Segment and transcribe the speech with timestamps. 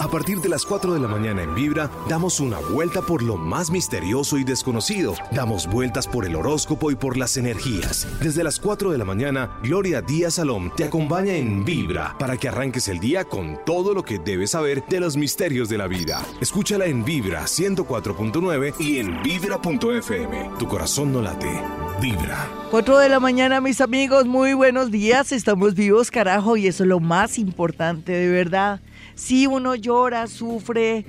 [0.00, 3.36] A partir de las 4 de la mañana en Vibra, damos una vuelta por lo
[3.36, 5.14] más misterioso y desconocido.
[5.30, 8.08] Damos vueltas por el horóscopo y por las energías.
[8.22, 12.48] Desde las 4 de la mañana, Gloria Díaz Salom te acompaña en Vibra para que
[12.48, 16.24] arranques el día con todo lo que debes saber de los misterios de la vida.
[16.40, 20.50] Escúchala en Vibra 104.9 y en Vibra.fm.
[20.58, 21.62] Tu corazón no late.
[22.00, 22.48] Vibra.
[22.70, 25.30] 4 de la mañana, mis amigos, muy buenos días.
[25.30, 28.80] Estamos vivos, carajo, y eso es lo más importante, de verdad.
[29.20, 31.04] Si uno llora, sufre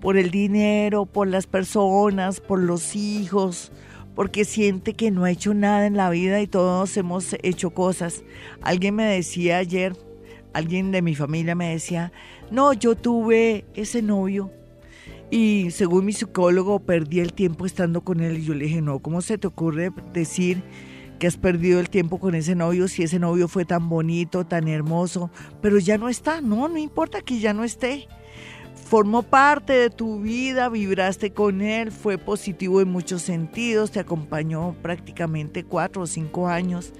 [0.00, 3.72] por el dinero, por las personas, por los hijos,
[4.14, 8.22] porque siente que no ha hecho nada en la vida y todos hemos hecho cosas.
[8.62, 9.96] Alguien me decía ayer,
[10.52, 12.12] alguien de mi familia me decía,
[12.52, 14.52] no, yo tuve ese novio
[15.28, 19.00] y según mi psicólogo perdí el tiempo estando con él y yo le dije, no,
[19.00, 20.62] ¿cómo se te ocurre decir
[21.18, 24.68] que has perdido el tiempo con ese novio si ese novio fue tan bonito, tan
[24.68, 25.30] hermoso,
[25.62, 28.08] pero ya no está, no, no importa que ya no esté.
[28.88, 34.76] Formó parte de tu vida, vibraste con él, fue positivo en muchos sentidos, te acompañó
[34.80, 36.92] prácticamente cuatro o cinco años.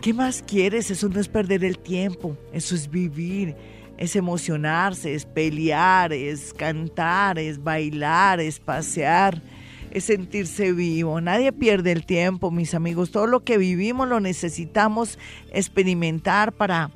[0.00, 0.90] ¿Qué más quieres?
[0.90, 3.54] Eso no es perder el tiempo, eso es vivir,
[3.98, 9.40] es emocionarse, es pelear, es cantar, es bailar, es pasear
[9.92, 11.20] es sentirse vivo.
[11.20, 13.10] Nadie pierde el tiempo, mis amigos.
[13.10, 15.18] Todo lo que vivimos lo necesitamos
[15.52, 16.90] experimentar para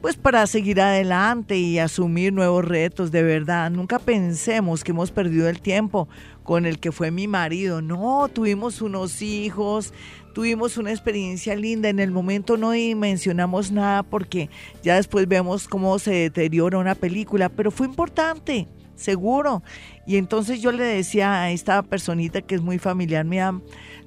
[0.00, 3.70] pues para seguir adelante y asumir nuevos retos, de verdad.
[3.70, 6.08] Nunca pensemos que hemos perdido el tiempo
[6.42, 7.82] con el que fue mi marido.
[7.82, 9.92] No, tuvimos unos hijos,
[10.32, 11.90] tuvimos una experiencia linda.
[11.90, 14.48] En el momento no dimensionamos nada porque
[14.82, 18.68] ya después vemos cómo se deteriora una película, pero fue importante
[19.00, 19.62] seguro.
[20.06, 23.60] Y entonces yo le decía a esta personita que es muy familiar mía,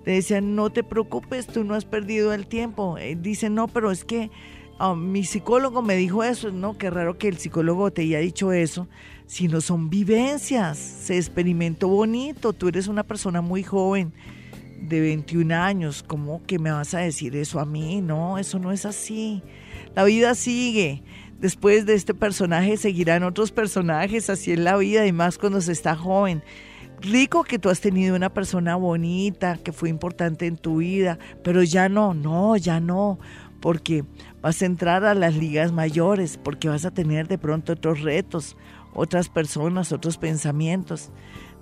[0.06, 2.98] le decía, no te preocupes, tú no has perdido el tiempo.
[3.18, 4.32] dice, no, pero es que
[4.80, 8.52] ah, mi psicólogo me dijo eso, no, qué raro que el psicólogo te haya dicho
[8.52, 8.88] eso,
[9.26, 14.14] si no son vivencias, se experimentó bonito, tú eres una persona muy joven
[14.82, 18.02] de 21 años, ¿cómo que me vas a decir eso a mí?
[18.02, 19.42] No, eso no es así.
[19.96, 21.04] La vida sigue
[21.44, 25.74] Después de este personaje seguirán otros personajes, así en la vida y más cuando se
[25.74, 26.42] está joven.
[27.02, 31.62] Rico que tú has tenido una persona bonita, que fue importante en tu vida, pero
[31.62, 33.20] ya no, no, ya no,
[33.60, 34.06] porque
[34.42, 38.56] vas a entrar a las ligas mayores, porque vas a tener de pronto otros retos,
[38.94, 41.12] otras personas, otros pensamientos.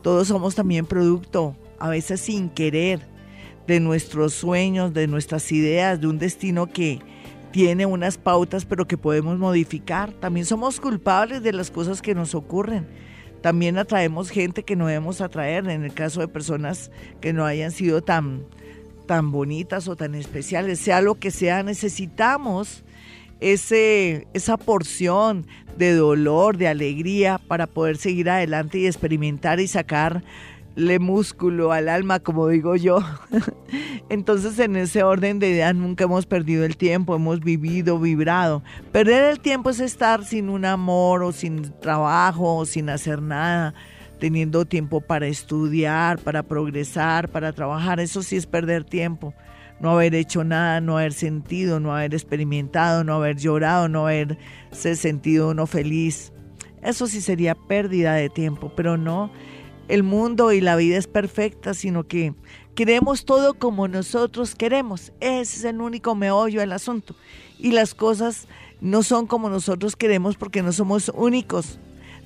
[0.03, 3.09] Todos somos también producto, a veces sin querer,
[3.65, 6.99] de nuestros sueños, de nuestras ideas, de un destino que,
[7.51, 10.11] tiene unas pautas, pero que podemos modificar.
[10.13, 12.87] También somos culpables de las cosas que nos ocurren.
[13.41, 17.71] También atraemos gente que no debemos atraer, en el caso de personas que no hayan
[17.71, 18.45] sido tan,
[19.07, 20.79] tan bonitas o tan especiales.
[20.79, 22.83] Sea lo que sea, necesitamos
[23.39, 25.47] ese, esa porción
[25.77, 30.23] de dolor, de alegría, para poder seguir adelante y experimentar y sacar
[30.75, 32.99] le músculo al alma, como digo yo.
[34.09, 38.63] Entonces, en ese orden de ideas, nunca hemos perdido el tiempo, hemos vivido, vibrado.
[38.91, 43.73] Perder el tiempo es estar sin un amor o sin trabajo o sin hacer nada,
[44.19, 47.99] teniendo tiempo para estudiar, para progresar, para trabajar.
[47.99, 49.33] Eso sí es perder tiempo.
[49.79, 54.95] No haber hecho nada, no haber sentido, no haber experimentado, no haber llorado, no haberse
[54.95, 56.31] sentido uno feliz.
[56.83, 59.31] Eso sí sería pérdida de tiempo, pero no
[59.91, 62.33] el mundo y la vida es perfecta, sino que
[62.75, 65.11] queremos todo como nosotros queremos.
[65.19, 67.13] Ese es el único meollo del asunto.
[67.59, 68.47] Y las cosas
[68.79, 71.77] no son como nosotros queremos porque no somos únicos.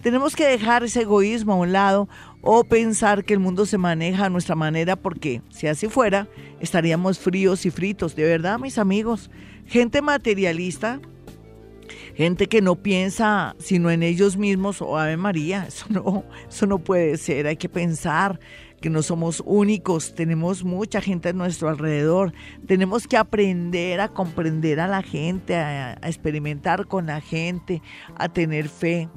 [0.03, 2.07] Tenemos que dejar ese egoísmo a un lado
[2.41, 6.27] o pensar que el mundo se maneja a nuestra manera porque si así fuera
[6.59, 8.15] estaríamos fríos y fritos.
[8.15, 9.31] De verdad, mis amigos,
[9.65, 10.99] gente materialista
[12.15, 16.79] gente que no piensa sino en ellos mismos o Ave María, eso no, eso no
[16.79, 18.39] puede ser, hay que pensar
[18.81, 22.33] que no somos únicos, tenemos mucha gente a nuestro alrededor,
[22.67, 27.81] tenemos que aprender a comprender a la gente, a, experimentar con la gente,
[28.15, 29.09] a tener fe,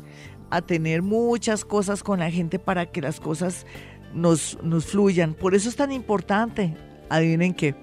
[0.49, 3.66] a tener muchas cosas con la gente para que las cosas
[4.15, 5.34] nos, nos fluyan.
[5.34, 6.75] Por eso es tan importante,
[7.10, 7.75] adivinen qué,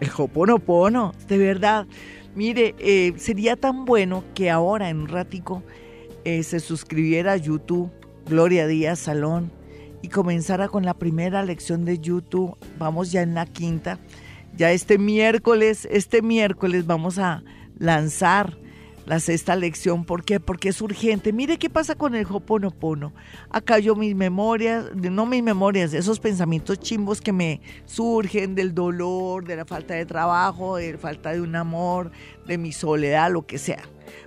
[0.00, 1.86] el Hoponopono, de verdad.
[2.36, 5.62] Mire, eh, sería tan bueno que ahora en un ratico
[6.24, 7.90] eh, se suscribiera a YouTube,
[8.28, 9.50] Gloria Díaz Salón,
[10.02, 12.54] y comenzara con la primera lección de YouTube.
[12.78, 13.98] Vamos ya en la quinta.
[14.54, 17.42] Ya este miércoles, este miércoles vamos a
[17.78, 18.58] lanzar
[19.06, 20.04] la sexta lección.
[20.04, 20.40] ¿Por qué?
[20.40, 21.32] Porque es urgente.
[21.32, 23.12] Mire qué pasa con el Hoponopono.
[23.50, 29.44] Acá yo mis memorias, no mis memorias, esos pensamientos chimbos que me surgen del dolor,
[29.46, 32.10] de la falta de trabajo, de la falta de un amor,
[32.46, 33.82] de mi soledad, lo que sea.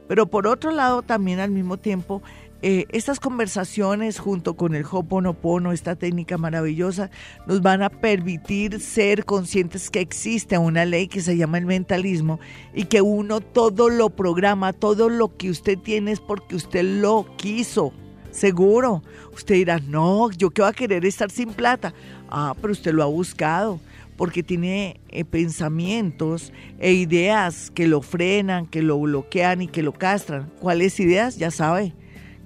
[0.08, 2.22] Pero por otro lado, también al mismo tiempo,
[2.61, 7.09] eh, estas conversaciones junto con el Hoponopono, esta técnica maravillosa,
[7.47, 12.39] nos van a permitir ser conscientes que existe una ley que se llama el mentalismo
[12.73, 17.25] y que uno todo lo programa, todo lo que usted tiene es porque usted lo
[17.38, 17.94] quiso.
[18.31, 19.03] Seguro.
[19.33, 21.94] Usted dirá, no, yo qué voy a querer estar sin plata.
[22.29, 23.79] Ah, pero usted lo ha buscado
[24.17, 29.94] porque tiene eh, pensamientos e ideas que lo frenan, que lo bloquean y que lo
[29.94, 30.51] castran.
[30.59, 31.38] ¿Cuáles ideas?
[31.38, 31.94] Ya sabe,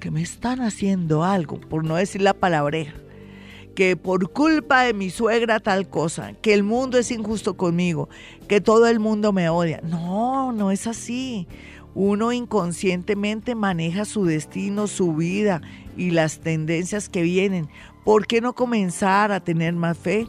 [0.03, 2.93] que me están haciendo algo, por no decir la palabreja,
[3.73, 8.09] que por culpa de mi suegra tal cosa, que el mundo es injusto conmigo,
[8.49, 9.79] que todo el mundo me odia.
[9.81, 11.47] No, no es así.
[11.95, 15.61] Uno inconscientemente maneja su destino, su vida
[15.95, 17.69] y las tendencias que vienen.
[18.03, 20.27] ¿Por qué no comenzar a tener más fe?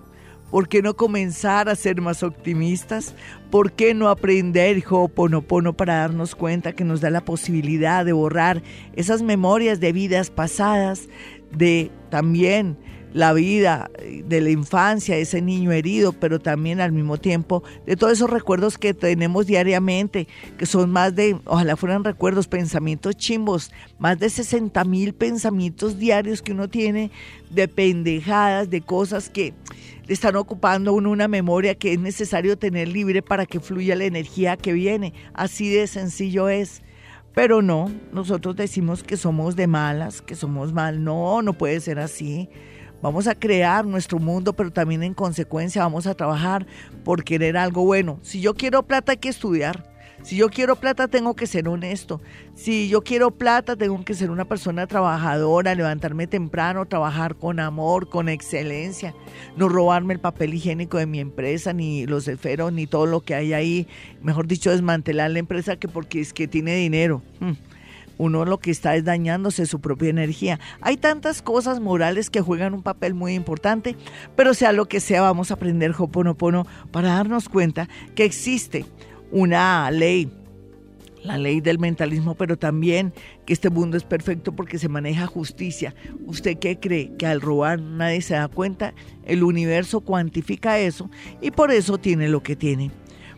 [0.54, 3.16] ¿Por qué no comenzar a ser más optimistas?
[3.50, 8.62] ¿Por qué no aprender Ho'oponopono para darnos cuenta que nos da la posibilidad de borrar
[8.94, 11.08] esas memorias de vidas pasadas,
[11.50, 12.78] de también
[13.12, 13.90] la vida
[14.26, 18.78] de la infancia, ese niño herido, pero también al mismo tiempo de todos esos recuerdos
[18.78, 20.28] que tenemos diariamente,
[20.58, 26.42] que son más de, ojalá fueran recuerdos, pensamientos chimbos, más de 60 mil pensamientos diarios
[26.42, 27.10] que uno tiene
[27.50, 29.54] de pendejadas, de cosas que
[30.06, 34.04] le están ocupando uno una memoria que es necesario tener libre para que fluya la
[34.04, 35.14] energía que viene.
[35.32, 36.82] Así de sencillo es.
[37.34, 41.02] Pero no, nosotros decimos que somos de malas, que somos mal.
[41.02, 42.48] No, no puede ser así.
[43.02, 46.66] Vamos a crear nuestro mundo, pero también en consecuencia vamos a trabajar
[47.04, 48.18] por querer algo bueno.
[48.22, 49.93] Si yo quiero plata hay que estudiar.
[50.24, 52.22] Si yo quiero plata tengo que ser honesto.
[52.54, 58.08] Si yo quiero plata tengo que ser una persona trabajadora, levantarme temprano, trabajar con amor,
[58.08, 59.14] con excelencia.
[59.58, 63.34] No robarme el papel higiénico de mi empresa, ni los esferos, ni todo lo que
[63.34, 63.86] hay ahí.
[64.22, 67.20] Mejor dicho, desmantelar la empresa que porque es que tiene dinero.
[67.40, 67.52] Hmm
[68.18, 70.60] uno lo que está es dañándose su propia energía.
[70.80, 73.96] Hay tantas cosas morales que juegan un papel muy importante,
[74.36, 78.84] pero sea lo que sea, vamos a aprender Hoponopono para darnos cuenta que existe
[79.34, 80.30] una ley,
[81.24, 83.12] la ley del mentalismo, pero también
[83.44, 85.92] que este mundo es perfecto porque se maneja justicia.
[86.24, 87.16] ¿Usted qué cree?
[87.16, 88.94] Que al robar nadie se da cuenta,
[89.24, 91.10] el universo cuantifica eso
[91.42, 92.92] y por eso tiene lo que tiene.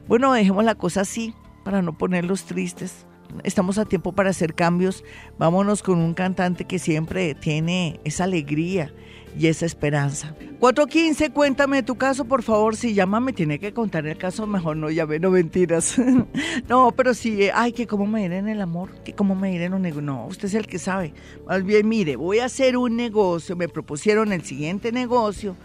[0.06, 1.34] Bueno, dejemos la cosa así
[1.64, 3.06] para no ponerlos tristes
[3.44, 5.04] estamos a tiempo para hacer cambios.
[5.38, 8.93] Vámonos con un cantante que siempre tiene esa alegría
[9.38, 10.35] y esa esperanza.
[10.61, 12.77] 415, cuéntame tu caso, por favor.
[12.77, 15.97] Si llama, me tiene que contar el caso, mejor no llame, no mentiras.
[16.69, 19.65] no, pero sí, ay, que cómo me iré en el amor, que cómo me iré
[19.65, 20.03] en un negocio.
[20.03, 21.12] No, usted es el que sabe.
[21.47, 25.56] Más bien, mire, voy a hacer un negocio, me propusieron el siguiente negocio.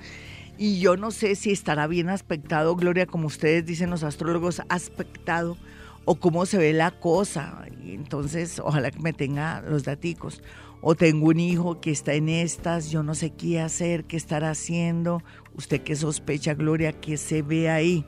[0.58, 5.58] Y yo no sé si estará bien aspectado, Gloria, como ustedes dicen los astrólogos, aspectado
[6.06, 7.66] o cómo se ve la cosa.
[7.84, 10.42] Entonces, ojalá que me tenga los daticos.
[10.82, 14.44] O tengo un hijo que está en estas, yo no sé qué hacer, qué estar
[14.44, 15.22] haciendo.
[15.56, 18.04] Usted que sospecha, Gloria, que se ve ahí.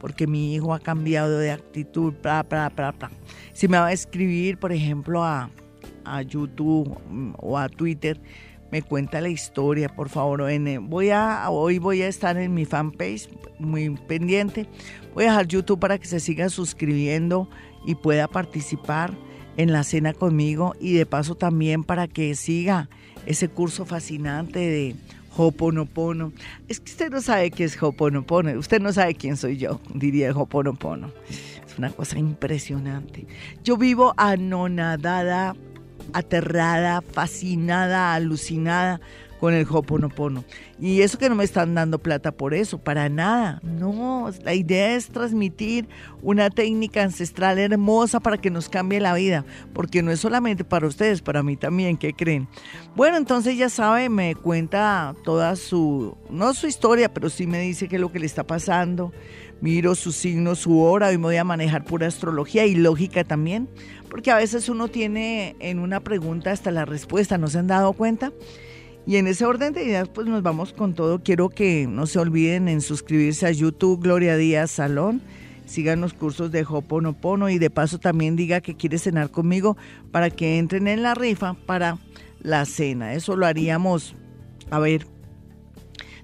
[0.00, 3.10] Porque mi hijo ha cambiado de actitud, bla, bla, bla, bla.
[3.52, 5.50] Si me va a escribir, por ejemplo, a,
[6.04, 8.20] a YouTube mm, o a Twitter,
[8.70, 10.42] me cuenta la historia, por favor.
[10.82, 13.28] voy a, hoy voy a estar en mi fanpage,
[13.58, 14.66] muy pendiente,
[15.14, 17.50] Voy a dejar YouTube para que se siga suscribiendo
[17.84, 19.12] y pueda participar
[19.56, 22.88] en la cena conmigo y de paso también para que siga
[23.26, 24.96] ese curso fascinante de
[25.36, 26.32] Hoponopono.
[26.68, 30.32] Es que usted no sabe qué es Hoponopono, usted no sabe quién soy yo, diría
[30.32, 31.10] Hoponopono.
[31.28, 33.26] Es una cosa impresionante.
[33.64, 35.54] Yo vivo anonadada,
[36.12, 39.00] aterrada, fascinada, alucinada
[39.42, 40.44] con el Hoponopono.
[40.78, 43.58] Y eso que no me están dando plata por eso, para nada.
[43.64, 45.88] No, la idea es transmitir
[46.22, 50.86] una técnica ancestral hermosa para que nos cambie la vida, porque no es solamente para
[50.86, 52.46] ustedes, para mí también, ¿qué creen?
[52.94, 57.88] Bueno, entonces ya sabe, me cuenta toda su, no su historia, pero sí me dice
[57.88, 59.12] qué es lo que le está pasando.
[59.60, 63.68] Miro su signo, su hora, y me voy a manejar pura astrología y lógica también,
[64.08, 67.92] porque a veces uno tiene en una pregunta hasta la respuesta, ¿no se han dado
[67.92, 68.30] cuenta?
[69.06, 71.22] Y en ese orden de ideas, pues nos vamos con todo.
[71.22, 75.20] Quiero que no se olviden en suscribirse a YouTube Gloria Díaz Salón.
[75.66, 79.76] Sigan los cursos de Hoponopono y de paso también diga que quiere cenar conmigo
[80.12, 81.98] para que entren en la rifa para
[82.42, 83.14] la cena.
[83.14, 84.14] Eso lo haríamos,
[84.70, 85.06] a ver,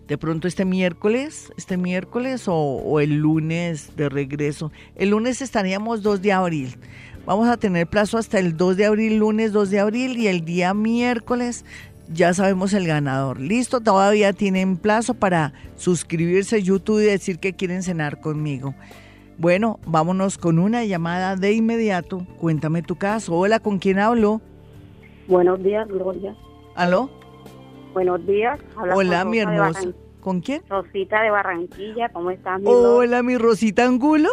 [0.06, 4.70] de pronto este miércoles, este miércoles o, o, el lunes de regreso.
[4.96, 6.76] El lunes estaríamos 2 de abril.
[7.26, 10.44] Vamos a tener plazo hasta el 2 de abril, lunes 2 de abril y el
[10.44, 11.64] día miércoles
[12.10, 13.40] ya sabemos el ganador.
[13.40, 18.74] Listo, todavía tienen plazo para suscribirse a YouTube y decir que quieren cenar conmigo.
[19.36, 22.26] Bueno, vámonos con una llamada de inmediato.
[22.38, 23.34] Cuéntame tu caso.
[23.34, 24.40] Hola, ¿con quién hablo?
[25.28, 26.34] Buenos días, Gloria.
[26.74, 27.10] ¿Aló?
[27.92, 28.58] Buenos días.
[28.76, 29.92] Hola, mi hermosa.
[30.20, 30.62] ¿Con quién?
[30.68, 32.60] Rosita de Barranquilla, ¿cómo estás?
[32.60, 34.28] Mi Hola, mi Rosita Angulo.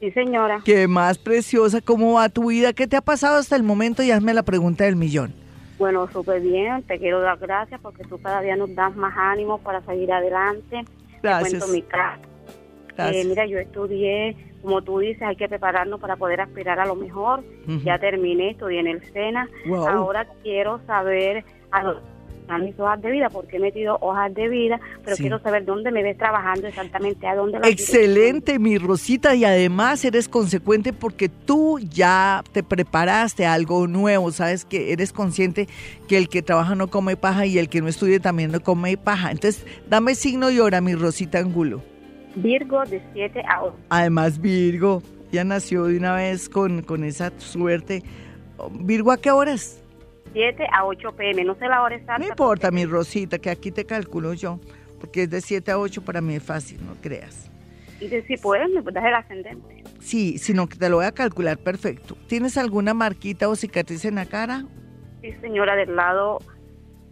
[0.00, 0.60] Sí, señora.
[0.64, 2.72] Qué más preciosa, ¿cómo va tu vida?
[2.72, 4.02] ¿Qué te ha pasado hasta el momento?
[4.02, 5.41] Y hazme la pregunta del millón.
[5.82, 9.58] Bueno, súper bien, te quiero dar gracias porque tú cada día nos das más ánimo
[9.58, 10.84] para seguir adelante.
[11.20, 11.54] Gracias.
[11.54, 12.20] Te cuento mi casa.
[12.98, 16.94] Eh, mira, yo estudié, como tú dices, hay que prepararnos para poder aspirar a lo
[16.94, 17.42] mejor.
[17.82, 19.48] Ya terminé, estudié en el SENA.
[19.88, 21.82] Ahora quiero saber a
[22.58, 26.02] mis hojas de vida, porque he metido hojas de vida, pero quiero saber dónde me
[26.02, 32.42] ves trabajando exactamente, a dónde Excelente, mi Rosita, y además eres consecuente porque tú ya
[32.52, 35.68] te preparaste a algo nuevo, sabes que eres consciente
[36.08, 38.96] que el que trabaja no come paja y el que no estudia también no come
[38.96, 39.30] paja.
[39.30, 41.82] Entonces, dame signo y hora, mi Rosita Angulo.
[42.34, 43.76] Virgo de 7 a 8.
[43.90, 48.02] Además, Virgo, ya nació de una vez con, con esa suerte.
[48.72, 49.81] Virgo, ¿a qué horas?
[50.32, 52.18] 7 a 8 pm, no sé la hora exacta.
[52.18, 54.60] No importa, mi Rosita, que aquí te calculo yo,
[55.00, 57.50] porque es de 7 a 8 para mí es fácil, no creas.
[58.00, 59.84] Y si puedes, me das el ascendente.
[60.00, 62.16] Sí, sino que te lo voy a calcular perfecto.
[62.26, 64.64] ¿Tienes alguna marquita o cicatriz en la cara?
[65.20, 66.40] Sí, señora, del lado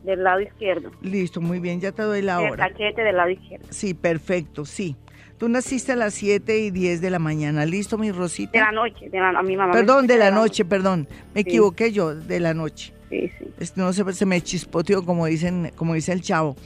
[0.02, 0.90] del lado izquierdo.
[1.02, 2.66] Listo, muy bien, ya te doy la hora.
[2.66, 3.66] El cachete del lado izquierdo.
[3.70, 4.96] Sí, perfecto, sí.
[5.38, 7.64] Tú naciste a las 7 y 10 de la mañana.
[7.64, 8.52] ¿Listo, mi Rosita?
[8.52, 9.72] De la noche, de la, a mi mamá.
[9.72, 11.08] Perdón, de la, noche, perdón.
[11.34, 12.92] Me equivoqué yo, de la noche.
[13.10, 13.72] Sí, sí.
[13.76, 16.56] no se, se me chispoteó, como, dicen, como dice el chavo.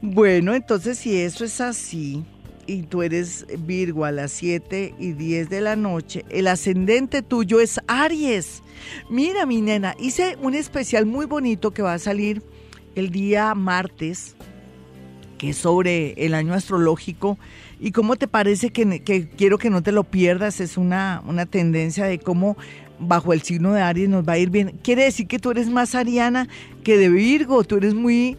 [0.00, 2.22] Bueno, entonces si eso es así,
[2.66, 7.60] y tú eres Virgo a las 7 y 10 de la noche, el ascendente tuyo
[7.60, 8.62] es Aries.
[9.08, 12.42] Mira, mi nena, hice un especial muy bonito que va a salir
[12.94, 14.36] el día martes,
[15.38, 17.38] que es sobre el año astrológico
[17.82, 20.60] ¿Y cómo te parece que, quiero que no te lo pierdas?
[20.60, 22.58] Es una, una tendencia de cómo
[23.00, 24.78] bajo el signo de Aries nos va a ir bien.
[24.82, 26.48] Quiere decir que tú eres más ariana
[26.84, 27.64] que de Virgo.
[27.64, 28.36] Tú eres muy,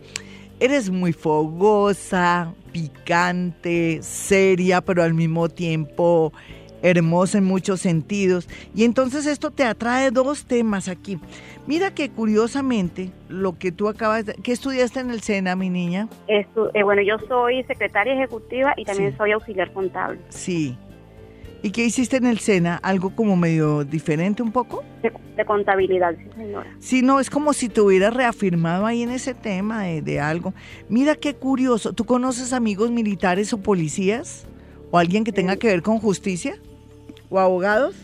[0.59, 6.31] eres muy fogosa, picante, seria, pero al mismo tiempo
[6.83, 8.47] hermosa en muchos sentidos.
[8.75, 11.19] Y entonces esto te atrae dos temas aquí.
[11.67, 14.33] Mira que curiosamente lo que tú acabas de...
[14.33, 16.07] ¿Qué estudiaste en el SENA, mi niña?
[16.73, 20.19] eh, bueno, yo soy secretaria ejecutiva y también soy auxiliar contable.
[20.29, 20.75] Sí.
[21.63, 22.77] ¿Y qué hiciste en el SENA?
[22.77, 24.83] ¿Algo como medio diferente un poco?
[25.03, 26.75] De, contabilidad, sí, señora.
[26.79, 30.53] Sí, no, es como si te hubieras reafirmado ahí en ese tema de, de algo.
[30.89, 31.93] Mira qué curioso.
[31.93, 34.47] ¿Tú conoces amigos militares o policías?
[34.91, 36.55] ¿O alguien que tenga que ver con justicia?
[37.29, 37.95] ¿O abogados?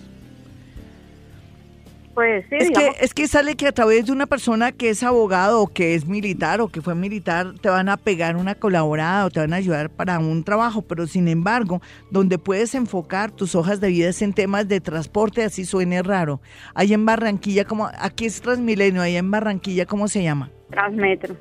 [2.24, 5.68] Es, que, es que sale que a través de una persona que es abogado o
[5.68, 9.40] que es militar o que fue militar, te van a pegar una colaborada o te
[9.40, 13.90] van a ayudar para un trabajo, pero sin embargo, donde puedes enfocar tus hojas de
[13.90, 16.42] vida es en temas de transporte, así suene raro.
[16.74, 20.52] Ahí en Barranquilla, como aquí es Transmilenio, ahí en Barranquilla, ¿cómo se llama?
[20.72, 21.36] Transmetro.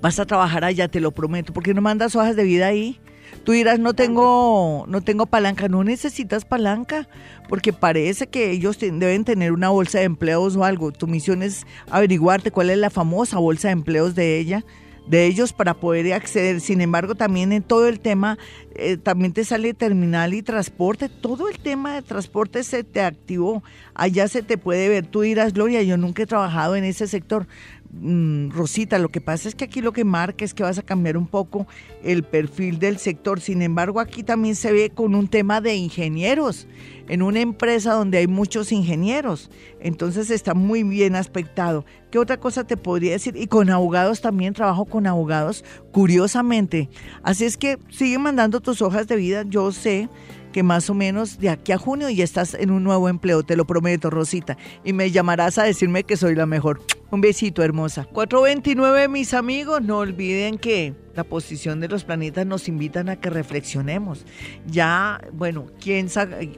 [0.00, 1.52] Vas a trabajar allá, te lo prometo.
[1.52, 3.00] ¿Por qué no mandas hojas de vida ahí?
[3.44, 7.08] Tú dirás, no tengo, no tengo palanca, no necesitas palanca,
[7.48, 10.92] porque parece que ellos deben tener una bolsa de empleos o algo.
[10.92, 14.64] Tu misión es averiguarte cuál es la famosa bolsa de empleos de ella,
[15.06, 16.60] de ellos para poder acceder.
[16.60, 18.38] Sin embargo, también en todo el tema,
[18.74, 21.08] eh, también te sale terminal y transporte.
[21.08, 23.62] Todo el tema de transporte se te activó.
[23.94, 25.06] Allá se te puede ver.
[25.06, 27.46] Tú dirás, Gloria, yo nunca he trabajado en ese sector.
[27.92, 30.82] Mm, Rosita, lo que pasa es que aquí lo que marca es que vas a
[30.82, 31.66] cambiar un poco
[32.04, 33.40] el perfil del sector.
[33.40, 36.68] Sin embargo, aquí también se ve con un tema de ingenieros,
[37.08, 39.50] en una empresa donde hay muchos ingenieros.
[39.80, 41.84] Entonces está muy bien aspectado.
[42.12, 43.36] ¿Qué otra cosa te podría decir?
[43.36, 46.88] Y con abogados también trabajo con abogados, curiosamente.
[47.24, 49.44] Así es que sigue mandando tus hojas de vida.
[49.48, 50.08] Yo sé
[50.52, 53.56] que más o menos de aquí a junio ya estás en un nuevo empleo, te
[53.56, 54.56] lo prometo, Rosita.
[54.84, 56.80] Y me llamarás a decirme que soy la mejor.
[57.10, 58.04] Un besito, hermosa.
[58.04, 63.30] 429, mis amigos, no olviden que la posición de los planetas nos invitan a que
[63.30, 64.24] reflexionemos.
[64.66, 66.08] Ya, bueno, quién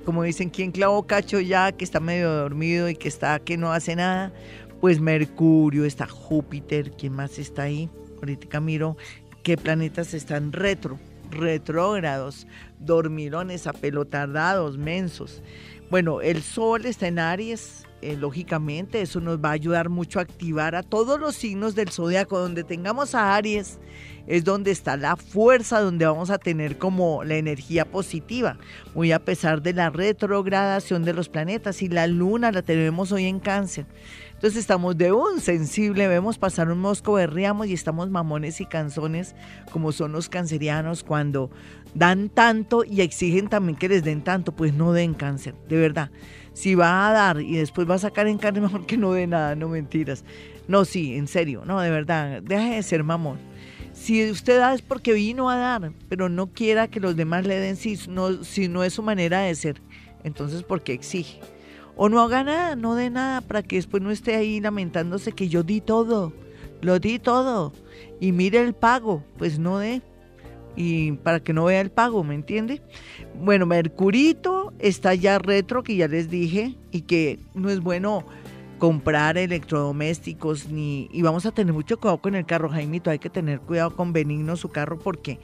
[0.04, 3.72] como dicen, quién clavó cacho ya, que está medio dormido y que está que no
[3.72, 4.30] hace nada.
[4.82, 7.88] Pues Mercurio, está Júpiter, ¿quién más está ahí?
[8.16, 8.98] Ahorita miro
[9.42, 10.98] qué planetas están retro
[11.32, 12.46] retrógrados,
[12.78, 15.42] dormilones, apelotardados, mensos.
[15.90, 20.22] Bueno, el Sol está en Aries, eh, lógicamente, eso nos va a ayudar mucho a
[20.22, 22.38] activar a todos los signos del zodiaco.
[22.38, 23.78] Donde tengamos a Aries,
[24.26, 28.58] es donde está la fuerza, donde vamos a tener como la energía positiva,
[28.94, 31.80] muy a pesar de la retrogradación de los planetas.
[31.80, 33.86] Y la luna la tenemos hoy en Cáncer.
[34.42, 39.36] Entonces estamos de un sensible, vemos pasar un mosco, berriamos y estamos mamones y canzones
[39.70, 41.48] como son los cancerianos cuando
[41.94, 46.10] dan tanto y exigen también que les den tanto, pues no den cáncer, de verdad.
[46.54, 49.26] Si va a dar y después va a sacar en carne, mejor que no dé
[49.26, 50.24] nada, no mentiras.
[50.68, 53.38] No, sí, en serio, no, de verdad, deje de ser mamón.
[53.92, 57.58] Si usted da es porque vino a dar, pero no quiera que los demás le
[57.58, 59.82] den si no, si no es su manera de ser.
[60.24, 61.40] Entonces, ¿por qué exige?
[61.94, 65.48] O no haga nada, no dé nada para que después no esté ahí lamentándose que
[65.48, 66.32] yo di todo,
[66.80, 67.72] lo di todo.
[68.18, 70.00] Y mire el pago, pues no dé.
[70.76, 72.82] Y para que no vea el pago, ¿me entiende?
[73.34, 78.24] Bueno, Mercurito está ya retro, que ya les dije, y que no es bueno
[78.82, 83.30] comprar electrodomésticos ni y vamos a tener mucho cuidado con el carro Jaimito hay que
[83.30, 85.38] tener cuidado con Benigno su carro porque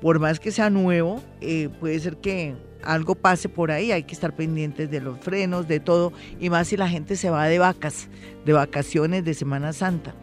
[0.00, 4.14] por más que sea nuevo eh, puede ser que algo pase por ahí hay que
[4.14, 7.58] estar pendientes de los frenos de todo y más si la gente se va de
[7.58, 8.08] vacas
[8.44, 10.14] de vacaciones de Semana Santa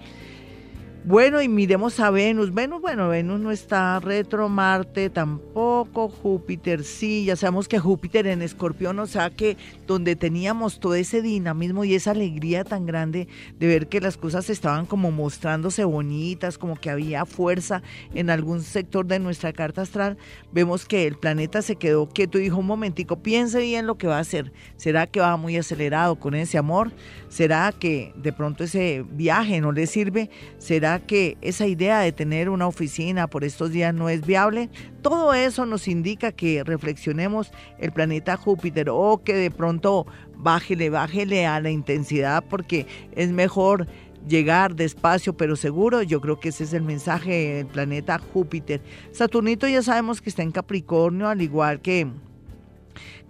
[1.04, 2.54] bueno, y miremos a Venus.
[2.54, 8.44] Venus, bueno, Venus no está retro, Marte tampoco, Júpiter sí, ya sabemos que Júpiter en
[8.44, 13.28] Escorpión, o sea que donde teníamos todo ese dinamismo y esa alegría tan grande
[13.58, 17.82] de ver que las cosas estaban como mostrándose bonitas, como que había fuerza
[18.14, 20.18] en algún sector de nuestra carta astral,
[20.52, 24.08] vemos que el planeta se quedó quieto y dijo un momentico, piense bien lo que
[24.08, 24.52] va a hacer.
[24.78, 26.92] ¿Será que va muy acelerado con ese amor?
[27.30, 30.30] ¿Será que de pronto ese viaje no le sirve?
[30.58, 34.70] ¿Será que esa idea de tener una oficina por estos días no es viable?
[35.02, 40.06] Todo eso nos indica que reflexionemos el planeta Júpiter o que de pronto
[40.38, 43.88] bájele, bájele a la intensidad porque es mejor
[44.28, 46.02] llegar despacio pero seguro.
[46.02, 48.82] Yo creo que ese es el mensaje del planeta Júpiter.
[49.12, 52.08] Saturnito ya sabemos que está en Capricornio, al igual que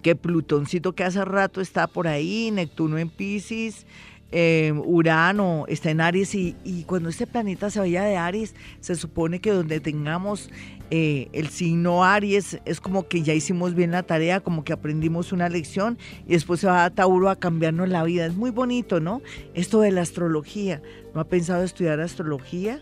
[0.01, 3.86] que Plutoncito que hace rato está por ahí, Neptuno en Pisces,
[4.31, 9.39] eh, Urano está en Aries y, cuando este planeta se vaya de Aries, se supone
[9.39, 10.50] que donde tengamos
[10.89, 15.31] eh, el signo Aries es como que ya hicimos bien la tarea, como que aprendimos
[15.31, 15.97] una lección
[16.27, 18.25] y después se va a Tauro a cambiarnos la vida.
[18.25, 19.21] Es muy bonito, ¿no?
[19.53, 20.81] Esto de la astrología.
[21.13, 22.81] ¿No ha pensado estudiar astrología?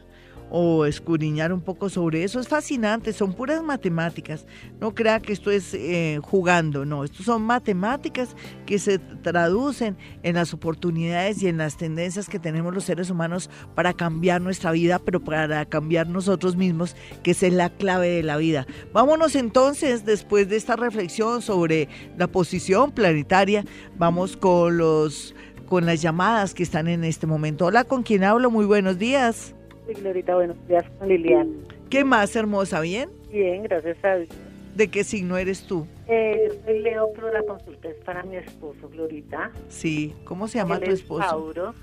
[0.50, 2.40] O escudriñar un poco sobre eso.
[2.40, 4.46] Es fascinante, son puras matemáticas.
[4.80, 10.36] No crea que esto es eh, jugando, no, esto son matemáticas que se traducen en
[10.36, 15.00] las oportunidades y en las tendencias que tenemos los seres humanos para cambiar nuestra vida,
[15.00, 18.66] pero para cambiar nosotros mismos, que esa es la clave de la vida.
[18.94, 23.66] Vámonos entonces, después de esta reflexión sobre la posición planetaria,
[23.98, 25.36] vamos con los
[25.68, 27.68] con las llamadas que están en este momento.
[27.68, 28.50] Hola, ¿con quién hablo?
[28.50, 29.54] Muy buenos días.
[29.94, 31.52] Glorita, buenos días con Liliana.
[31.90, 32.82] ¿Qué más, hermosa?
[32.82, 33.10] ¿Bien?
[33.32, 34.30] Bien, gracias a Dios.
[34.76, 35.88] ¿De qué signo eres tú?
[36.08, 39.52] Eh, yo soy Leo, pero la consulta es para mi esposo, Glorita.
[39.68, 41.28] Sí, ¿cómo se llama tu esposo?
[41.28, 41.74] Tauro.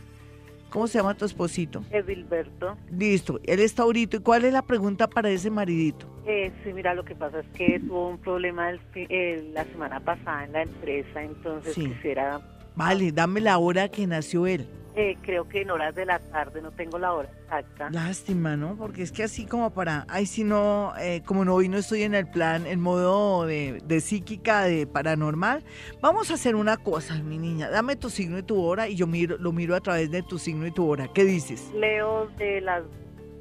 [0.70, 1.84] ¿Cómo se llama tu esposito?
[1.90, 2.76] Edilberto.
[2.90, 4.16] Listo, él es taurito.
[4.16, 6.06] ¿Y cuál es la pregunta para ese maridito?
[6.26, 10.44] Eh, sí, mira, lo que pasa es que tuvo un problema el, la semana pasada
[10.44, 12.40] en la empresa, entonces quisiera...
[12.74, 14.66] Vale, dame la hora que nació él.
[14.98, 17.90] Eh, creo que en horas de la tarde, no tengo la hora exacta.
[17.90, 18.76] Lástima, ¿no?
[18.76, 22.02] Porque es que así como para, ay, si no, eh, como no, hoy no estoy
[22.04, 25.62] en el plan, en modo de, psíquica, de paranormal,
[26.00, 29.06] vamos a hacer una cosa, mi niña, dame tu signo y tu hora y yo
[29.06, 31.08] miro, lo miro a través de tu signo y tu hora.
[31.12, 31.70] ¿Qué dices?
[31.74, 32.82] Leo de las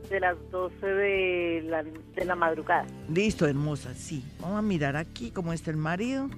[0.10, 2.86] de las 12 de la, de la madrugada.
[3.10, 4.24] Listo, hermosa, sí.
[4.42, 6.30] Vamos a mirar aquí cómo está el marido.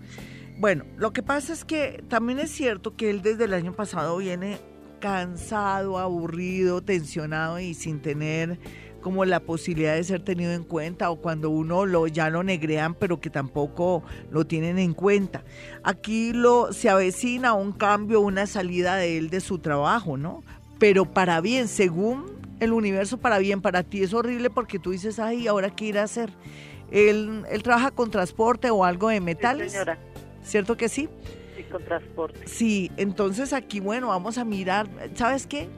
[0.60, 4.17] Bueno, lo que pasa es que también es cierto que él desde el año pasado
[4.17, 4.60] viene
[4.99, 8.60] cansado, aburrido, tensionado y sin tener
[9.01, 12.93] como la posibilidad de ser tenido en cuenta o cuando uno lo ya lo negrean
[12.93, 15.43] pero que tampoco lo tienen en cuenta.
[15.83, 20.43] Aquí lo se avecina un cambio, una salida de él de su trabajo, ¿no?
[20.79, 22.25] Pero para bien, según
[22.60, 25.99] el universo para bien, para ti es horrible porque tú dices, "Ay, ahora qué ir
[25.99, 26.31] a hacer?"
[26.91, 29.71] Él, él trabaja con transporte o algo de metales.
[29.71, 29.97] señora.
[30.43, 31.10] ¿Cierto que sí?
[32.45, 35.69] Sí, entonces aquí, bueno, vamos a mirar, ¿sabes qué?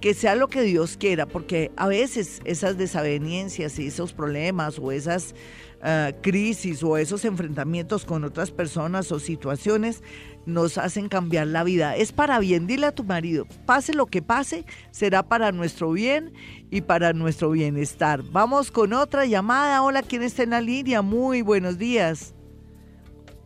[0.00, 4.92] Que sea lo que Dios quiera, porque a veces esas desavenencias y esos problemas o
[4.92, 5.34] esas
[5.82, 10.02] ah, crisis o esos enfrentamientos con otras personas o situaciones
[10.44, 11.96] nos hacen cambiar la vida.
[11.96, 16.32] Es para bien, dile a tu marido, pase lo que pase, será para nuestro bien
[16.70, 18.22] y para nuestro bienestar.
[18.30, 19.82] Vamos con otra llamada.
[19.82, 21.02] Hola, ¿quién está en la línea?
[21.02, 22.34] Muy buenos días.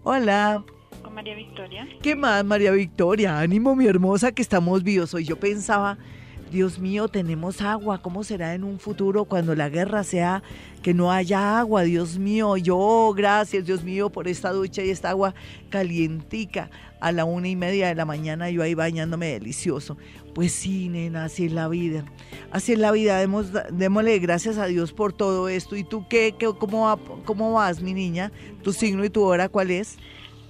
[0.02, 0.64] Hola.
[1.14, 1.88] María Victoria.
[2.02, 3.38] ¿Qué más, María Victoria?
[3.38, 5.12] Ánimo, mi hermosa, que estamos vivos.
[5.12, 5.98] Hoy yo pensaba,
[6.50, 8.02] Dios mío, tenemos agua.
[8.02, 10.42] ¿Cómo será en un futuro cuando la guerra sea
[10.82, 11.82] que no haya agua?
[11.82, 15.34] Dios mío, yo, gracias, Dios mío, por esta ducha y esta agua
[15.68, 16.70] calientica.
[17.00, 19.96] A la una y media de la mañana yo ahí bañándome delicioso.
[20.34, 22.04] Pues sí, nena, así es la vida.
[22.50, 23.18] Así es la vida.
[23.72, 25.76] démosle gracias a Dios por todo esto.
[25.76, 26.34] ¿Y tú qué?
[26.38, 28.32] qué cómo, cómo vas, mi niña?
[28.62, 29.96] ¿Tu signo y tu hora cuál es?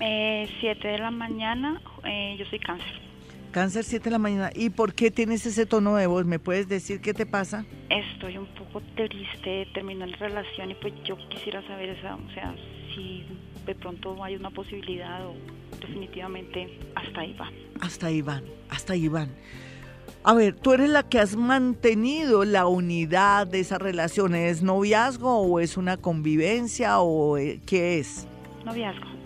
[0.00, 3.10] Eh, siete de la mañana, eh, yo soy cáncer.
[3.50, 4.50] Cáncer 7 de la mañana.
[4.54, 6.24] ¿Y por qué tienes ese tono de voz?
[6.24, 7.64] ¿Me puedes decir qué te pasa?
[7.88, 12.54] Estoy un poco triste, terminó la relación y pues yo quisiera saber esa, o sea,
[12.94, 13.24] si
[13.66, 15.34] de pronto hay una posibilidad o
[15.80, 17.50] definitivamente hasta ahí va.
[17.80, 19.30] Hasta ahí van, hasta ahí van.
[20.22, 24.34] A ver, tú eres la que has mantenido la unidad de esa relación.
[24.34, 28.28] ¿Es noviazgo o es una convivencia o eh, qué es?
[28.64, 29.19] Noviazgo.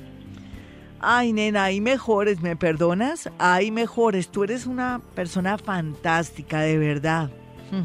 [1.07, 3.29] Ay, nena, hay mejores, ¿me perdonas?
[3.39, 4.29] Hay mejores.
[4.29, 7.31] Tú eres una persona fantástica, de verdad.
[7.71, 7.85] Hmm.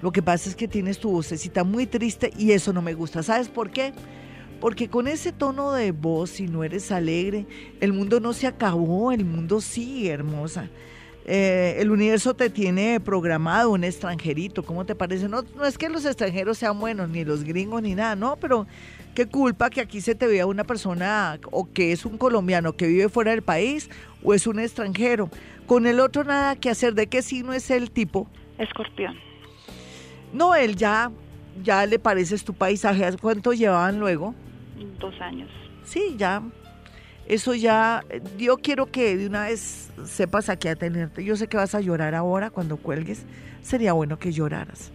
[0.00, 3.24] Lo que pasa es que tienes tu vocecita muy triste y eso no me gusta.
[3.24, 3.92] ¿Sabes por qué?
[4.60, 7.46] Porque con ese tono de voz, si no eres alegre,
[7.80, 10.70] el mundo no se acabó, el mundo sí, hermosa.
[11.26, 15.26] Eh, el universo te tiene programado un extranjerito, ¿cómo te parece?
[15.28, 18.66] No, no es que los extranjeros sean buenos, ni los gringos, ni nada, no, pero
[19.14, 22.86] qué culpa que aquí se te vea una persona o que es un colombiano que
[22.86, 23.88] vive fuera del país
[24.22, 25.30] o es un extranjero.
[25.66, 26.92] Con el otro nada que hacer.
[26.92, 28.28] ¿De qué signo es el tipo?
[28.58, 29.16] Escorpión.
[30.34, 31.10] No, él ya,
[31.62, 33.16] ya le pareces tu paisaje.
[33.16, 34.34] ¿Cuánto llevaban luego?
[35.00, 35.48] Dos años.
[35.84, 36.42] Sí, ya
[37.26, 38.04] eso ya,
[38.38, 41.24] yo quiero que de una vez sepas aquí a tenerte.
[41.24, 43.22] Yo sé que vas a llorar ahora cuando cuelgues.
[43.62, 44.92] Sería bueno que lloraras.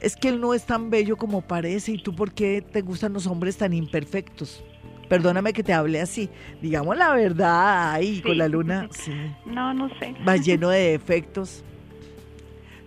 [0.00, 3.14] Es que él no es tan bello como parece y tú por qué te gustan
[3.14, 4.62] los hombres tan imperfectos.
[5.08, 6.28] Perdóname que te hable así.
[6.60, 8.88] Digamos la verdad, ahí con la luna.
[8.92, 9.12] Sí.
[9.46, 10.14] No, no sé.
[10.26, 11.64] Va lleno de defectos.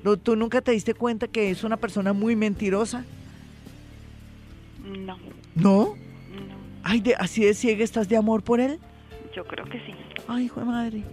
[0.04, 3.04] No, ¿Tú nunca te diste cuenta que es una persona muy mentirosa?
[4.86, 5.18] No.
[5.56, 5.96] ¿No?
[6.89, 8.80] Ay, de, así de ciega estás de amor por él.
[9.36, 9.93] Yo creo que sí.
[10.26, 11.04] Ay, hijo de madre.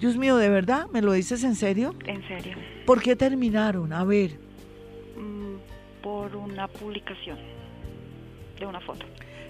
[0.00, 0.86] Dios mío, ¿de verdad?
[0.90, 1.94] ¿Me lo dices en serio?
[2.06, 2.56] En serio.
[2.86, 3.92] ¿Por qué terminaron?
[3.92, 4.38] A ver.
[5.14, 5.56] Mm,
[6.02, 7.38] por una publicación
[8.58, 9.04] de una foto.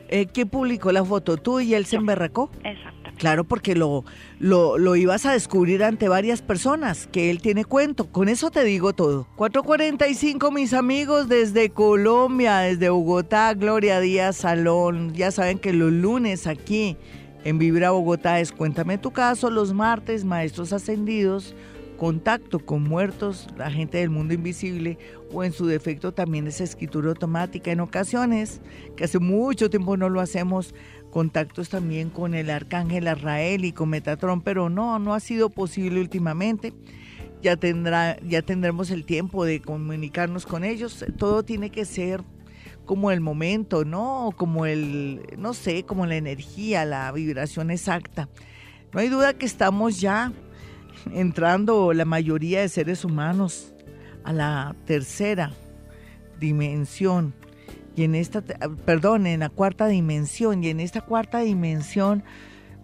[0.09, 1.37] Eh, ¿Quién publicó la foto?
[1.37, 2.51] ¿Tú y él se emberracó?
[2.65, 3.11] Exacto.
[3.17, 4.05] Claro, porque lo,
[4.39, 8.13] lo, lo, ibas a descubrir ante varias personas, que él tiene cuento.
[8.13, 9.27] Con eso te digo todo.
[9.37, 15.15] 445, mis amigos, desde Colombia, desde Bogotá, Gloria Díaz Salón.
[15.15, 16.99] Ya saben que los lunes aquí
[17.45, 21.55] en Vibra Bogotá es Cuéntame tu caso, los martes, Maestros Ascendidos,
[21.97, 24.99] contacto con muertos, la gente del mundo invisible
[25.37, 28.63] o en su defecto también es escritura automática en ocasiones,
[28.97, 30.75] que hace mucho tiempo no lo hacemos,
[31.11, 36.01] contactos también con el arcángel Arrael y con Metatron, pero no, no ha sido posible
[36.01, 36.73] últimamente.
[37.43, 41.05] Ya, tendrá, ya tendremos el tiempo de comunicarnos con ellos.
[41.19, 42.25] Todo tiene que ser
[42.87, 44.31] como el momento, ¿no?
[44.39, 48.31] Como el, no sé, como la energía, la vibración exacta.
[48.95, 50.33] No hay duda que estamos ya
[51.13, 53.75] entrando la mayoría de seres humanos
[54.27, 55.53] a la tercera
[56.39, 57.33] dimensión
[57.95, 58.43] y en esta,
[58.85, 62.23] perdón, en la cuarta dimensión y en esta cuarta dimensión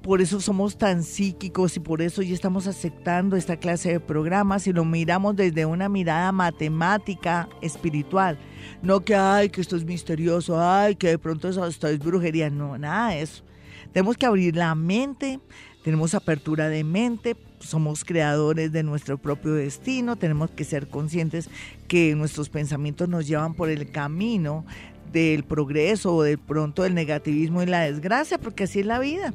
[0.03, 4.67] por eso somos tan psíquicos y por eso ya estamos aceptando esta clase de programas
[4.67, 8.37] y lo miramos desde una mirada matemática, espiritual.
[8.83, 12.51] No que, ay, que esto es misterioso, ay, que de pronto esto es brujería.
[12.51, 13.45] No, nada de eso.
[13.93, 15.39] Tenemos que abrir la mente,
[15.85, 21.49] tenemos apertura de mente, somos creadores de nuestro propio destino, tenemos que ser conscientes
[21.89, 24.65] que nuestros pensamientos nos llevan por el camino
[25.13, 29.35] del progreso o de pronto del negativismo y la desgracia, porque así es la vida.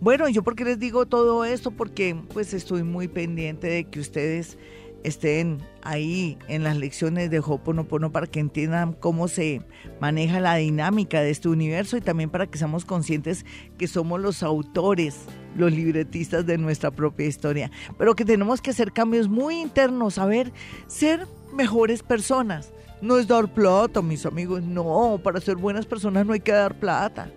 [0.00, 4.58] Bueno, yo porque les digo todo esto, porque pues estoy muy pendiente de que ustedes
[5.02, 9.62] estén ahí en las lecciones de Hoponopono para que entiendan cómo se
[10.00, 13.44] maneja la dinámica de este universo y también para que seamos conscientes
[13.78, 18.92] que somos los autores, los libretistas de nuestra propia historia, pero que tenemos que hacer
[18.92, 20.52] cambios muy internos, a ver,
[20.86, 22.72] ser mejores personas.
[23.00, 26.78] No es dar plata, mis amigos, no, para ser buenas personas no hay que dar
[26.78, 27.32] plata.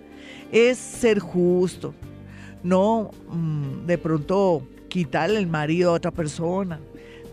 [0.51, 1.95] Es ser justo,
[2.61, 6.79] no mm, de pronto quitarle el marido a otra persona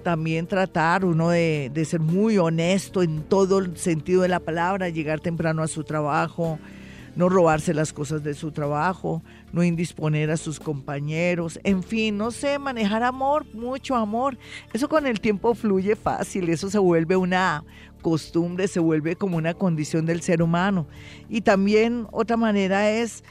[0.03, 5.21] también tratar uno de, ser muy honesto en todo el sentido de la palabra, llegar
[5.21, 6.59] temprano a su trabajo,
[7.17, 12.31] no robarse las cosas de su trabajo, no indisponer a sus compañeros, en fin, no
[12.31, 14.39] sé, manejar amor, mucho amor.
[14.73, 17.65] Eso con el tiempo fluye fácil, eso se vuelve una
[18.03, 20.87] costumbre, se vuelve como una condición del ser humano.
[21.29, 23.25] Y también otra manera es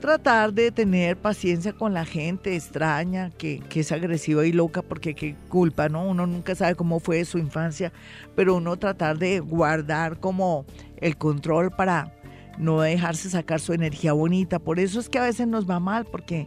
[0.00, 5.34] tratar de tener paciencia con la gente extraña, que, es agresiva y loca, porque qué
[5.48, 6.06] culpa, ¿no?
[6.06, 7.92] Uno nunca sabe cómo fue su infancia,
[8.34, 10.64] pero uno tratar de guardar como
[10.98, 12.12] el control para
[12.58, 14.58] no dejarse sacar su energía bonita.
[14.58, 16.46] Por eso es que a veces nos va mal, porque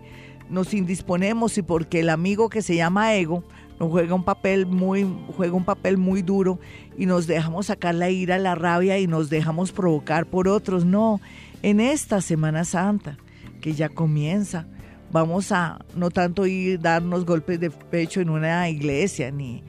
[0.49, 3.43] nos indisponemos y porque el amigo que se llama ego
[3.79, 6.59] nos juega un papel muy, juega un papel muy duro
[6.97, 10.83] y nos dejamos sacar la ira, la rabia y nos dejamos provocar por otros.
[10.83, 11.21] No,
[11.61, 13.17] en esta Semana Santa
[13.61, 14.65] que ya comienza.
[15.11, 19.63] Vamos a no tanto ir darnos golpes de pecho en una iglesia, ni,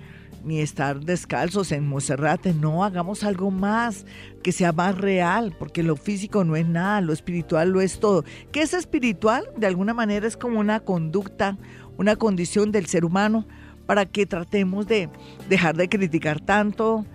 [0.45, 4.05] ni estar descalzos en Monserrate, no, hagamos algo más,
[4.43, 8.25] que sea más real, porque lo físico no es nada, lo espiritual lo es todo.
[8.53, 9.49] ¿Qué es espiritual?
[9.57, 11.57] De alguna manera es como una conducta,
[11.97, 13.47] una condición del ser humano
[13.87, 15.09] para que tratemos de
[15.49, 17.07] dejar de criticar tanto,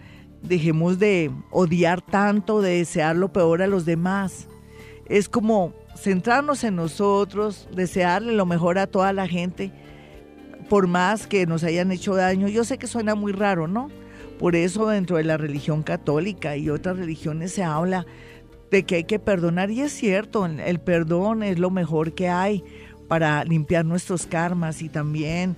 [0.41, 4.47] dejemos de odiar tanto, de desear lo peor a los demás.
[5.05, 9.71] Es como centrarnos en nosotros, desearle lo mejor a toda la gente,
[10.69, 12.47] por más que nos hayan hecho daño.
[12.47, 13.89] Yo sé que suena muy raro, ¿no?
[14.39, 18.05] Por eso dentro de la religión católica y otras religiones se habla
[18.71, 22.63] de que hay que perdonar y es cierto, el perdón es lo mejor que hay
[23.07, 25.55] para limpiar nuestros karmas y también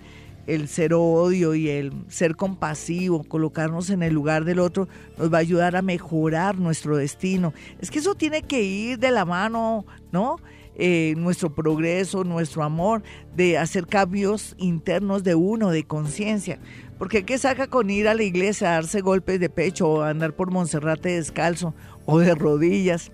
[0.47, 5.37] el ser odio y el ser compasivo, colocarnos en el lugar del otro, nos va
[5.37, 7.53] a ayudar a mejorar nuestro destino.
[7.79, 10.37] Es que eso tiene que ir de la mano, ¿no?
[10.79, 13.03] Eh, nuestro progreso, nuestro amor,
[13.35, 16.59] de hacer cambios internos de uno, de conciencia.
[16.97, 20.33] Porque ¿qué saca con ir a la iglesia a darse golpes de pecho o andar
[20.33, 21.73] por Monserrate descalzo
[22.05, 23.11] o de rodillas?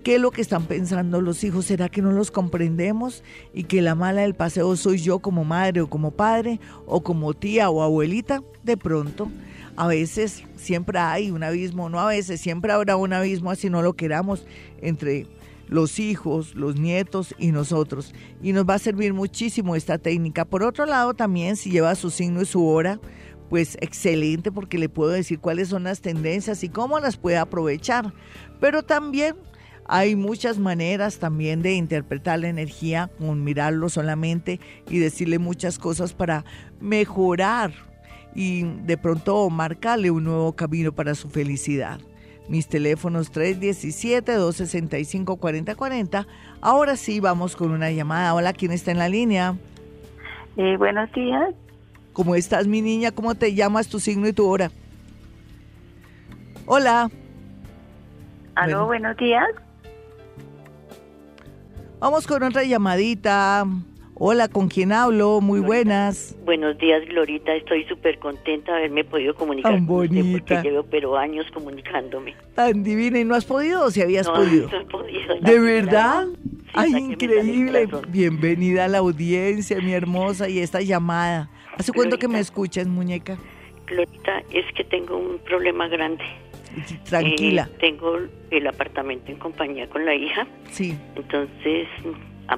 [0.04, 1.64] ¿Qué es lo que están pensando los hijos?
[1.64, 5.80] ¿Será que no los comprendemos y que la mala del paseo soy yo como madre
[5.80, 8.44] o como padre o como tía o abuelita?
[8.64, 9.32] De pronto,
[9.78, 13.82] a veces siempre hay un abismo, no a veces, siempre habrá un abismo así no
[13.82, 14.46] lo queramos
[14.82, 15.26] entre
[15.70, 18.14] los hijos, los nietos y nosotros.
[18.42, 20.44] Y nos va a servir muchísimo esta técnica.
[20.44, 23.00] Por otro lado, también si lleva su signo y su hora,
[23.50, 28.14] pues excelente porque le puedo decir cuáles son las tendencias y cómo las puede aprovechar.
[28.60, 29.36] Pero también
[29.86, 36.14] hay muchas maneras también de interpretar la energía con mirarlo solamente y decirle muchas cosas
[36.14, 36.46] para
[36.80, 37.74] mejorar
[38.34, 42.00] y de pronto marcarle un nuevo camino para su felicidad.
[42.48, 46.26] Mis teléfonos 317-265-4040.
[46.62, 48.34] Ahora sí, vamos con una llamada.
[48.34, 49.56] Hola, ¿quién está en la línea?
[50.58, 51.54] Eh, buenos días.
[52.12, 53.12] ¿Cómo estás, mi niña?
[53.12, 54.72] ¿Cómo te llamas, tu signo y tu hora?
[56.66, 57.10] Hola.
[58.56, 59.48] Aló, buenos días.
[62.04, 63.66] Vamos con otra llamadita.
[64.16, 65.40] Hola, ¿con quién hablo?
[65.40, 66.36] Muy buenas.
[66.44, 67.56] Buenos días, Glorita.
[67.56, 70.38] Estoy súper contenta de haberme podido comunicar Tan con bonita.
[70.38, 72.36] porque llevo pero años comunicándome.
[72.56, 73.20] Tan divina.
[73.20, 74.70] ¿Y no has podido o si habías no, podido?
[74.70, 75.36] No he podido.
[75.40, 76.28] ¿De verdad?
[76.74, 77.88] Ay, increíble.
[78.10, 81.50] Bienvenida a la audiencia, mi hermosa, y esta llamada.
[81.78, 83.38] ¿Hace cuánto que me escuchas, muñeca?
[83.88, 86.26] Glorita, es que tengo un problema grande.
[87.04, 87.70] Tranquila.
[87.72, 88.20] Eh, tengo
[88.52, 90.48] el apartamento en compañía con la hija.
[90.70, 90.98] Sí.
[91.16, 91.88] Entonces,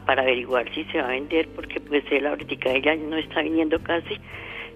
[0.05, 3.79] para averiguar si se va a vender, porque pues él ahorita ella no está viniendo
[3.81, 4.15] casi.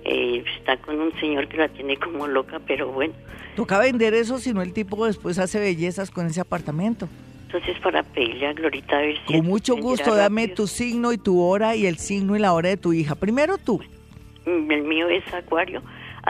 [0.06, 3.14] Eh, está con un señor que la tiene como loca, pero bueno.
[3.56, 7.10] Toca vender eso, si no el tipo después hace bellezas con ese apartamento.
[7.48, 9.34] Entonces, para pedirle a Glorita a ver si...
[9.34, 12.70] Con mucho gusto, dame tu signo y tu hora y el signo y la hora
[12.70, 13.16] de tu hija.
[13.16, 13.82] Primero tú.
[14.46, 15.82] Mm, el mío es Acuario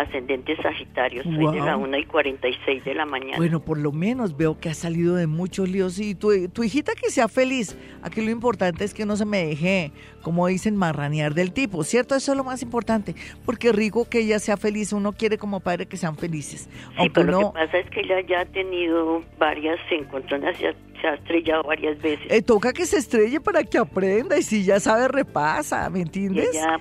[0.02, 3.38] ascendente Sagitario, soy de la 1 y 46 de la mañana.
[3.38, 6.94] Bueno, por lo menos veo que ha salido de muchos líos y tu, tu hijita
[6.96, 7.78] que sea feliz.
[8.02, 12.16] Aquí lo importante es que no se me deje, como dicen, marranear del tipo, ¿cierto?
[12.16, 15.86] Eso es lo más importante, porque rico que ella sea feliz, uno quiere como padre
[15.86, 16.70] que sean felices.
[17.00, 21.08] Sí, pero lo que pasa es que ella ya ha tenido varias encontronas, ya se
[21.08, 22.26] ha estrellado varias veces.
[22.30, 26.50] Eh, toca que se estrelle para que aprenda y si ya sabe repasa, ¿me entiendes?
[26.50, 26.80] Ella,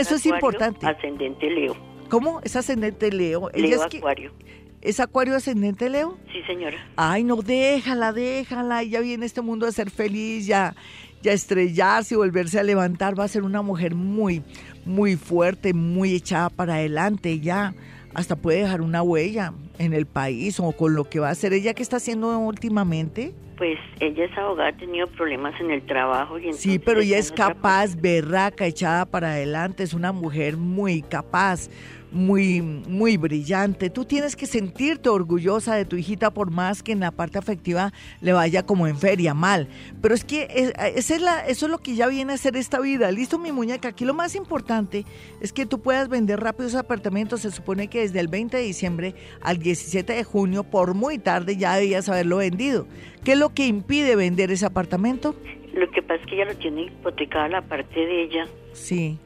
[0.00, 0.86] eso es importante.
[0.86, 1.87] Ascendente Leo.
[2.08, 2.40] ¿Cómo?
[2.42, 3.50] ¿Es ascendente Leo?
[3.54, 4.32] Leo es Acuario.
[4.80, 6.16] ¿Es Acuario ascendente Leo?
[6.32, 6.76] Sí, señora.
[6.96, 8.82] Ay, no, déjala, déjala.
[8.82, 10.74] Ya viene este mundo a ser feliz, ya,
[11.22, 13.18] ya estrellarse y volverse a levantar.
[13.18, 14.42] Va a ser una mujer muy,
[14.84, 17.40] muy fuerte, muy echada para adelante.
[17.40, 17.74] Ya
[18.14, 19.52] hasta puede dejar una huella.
[19.78, 21.52] en el país o con lo que va a hacer.
[21.52, 23.32] ¿Ella qué está haciendo últimamente?
[23.56, 26.38] Pues ella es abogada, ha tenido problemas en el trabajo.
[26.38, 31.68] Y sí, pero ella es capaz, berraca, echada para adelante, es una mujer muy capaz
[32.10, 33.90] muy, muy brillante.
[33.90, 37.92] Tú tienes que sentirte orgullosa de tu hijita por más que en la parte afectiva
[38.20, 39.68] le vaya como en feria, mal.
[40.00, 42.80] Pero es que es, es la, eso es lo que ya viene a ser esta
[42.80, 43.10] vida.
[43.10, 43.88] Listo, mi muñeca.
[43.88, 45.04] Aquí lo más importante
[45.40, 47.36] es que tú puedas vender rápido ese apartamento.
[47.36, 51.56] Se supone que desde el 20 de diciembre al 17 de junio, por muy tarde,
[51.56, 52.86] ya debías haberlo vendido.
[53.24, 55.34] ¿Qué es lo que impide vender ese apartamento?
[55.74, 58.46] Lo que pasa es que ella lo tiene hipotecada la parte de ella.
[58.72, 59.18] Sí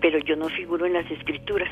[0.00, 1.68] pero yo no figuro en las escrituras.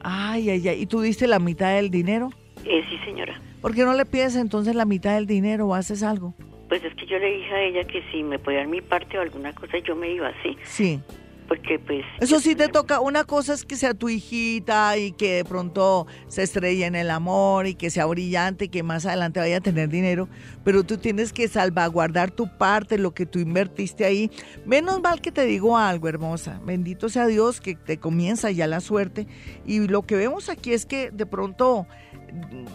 [0.00, 0.82] Ay, ay, ay.
[0.82, 2.30] ¿Y tú diste la mitad del dinero?
[2.64, 3.40] Eh, sí, señora.
[3.60, 6.34] ¿Por qué no le pides entonces la mitad del dinero o haces algo?
[6.68, 9.18] Pues es que yo le dije a ella que si me podía dar mi parte
[9.18, 10.56] o alguna cosa, yo me iba así.
[10.64, 11.00] Sí
[11.48, 12.04] porque pues...
[12.20, 16.06] Eso sí te toca, una cosa es que sea tu hijita y que de pronto
[16.28, 19.60] se estrelle en el amor y que sea brillante y que más adelante vaya a
[19.60, 20.28] tener dinero,
[20.62, 24.30] pero tú tienes que salvaguardar tu parte, lo que tú invertiste ahí.
[24.66, 28.80] Menos mal que te digo algo, hermosa, bendito sea Dios que te comienza ya la
[28.80, 29.26] suerte
[29.66, 31.86] y lo que vemos aquí es que de pronto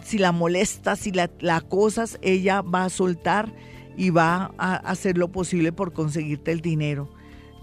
[0.02, 3.54] si la molestas, si la, la acosas, ella va a soltar
[3.96, 7.08] y va a hacer lo posible por conseguirte el dinero.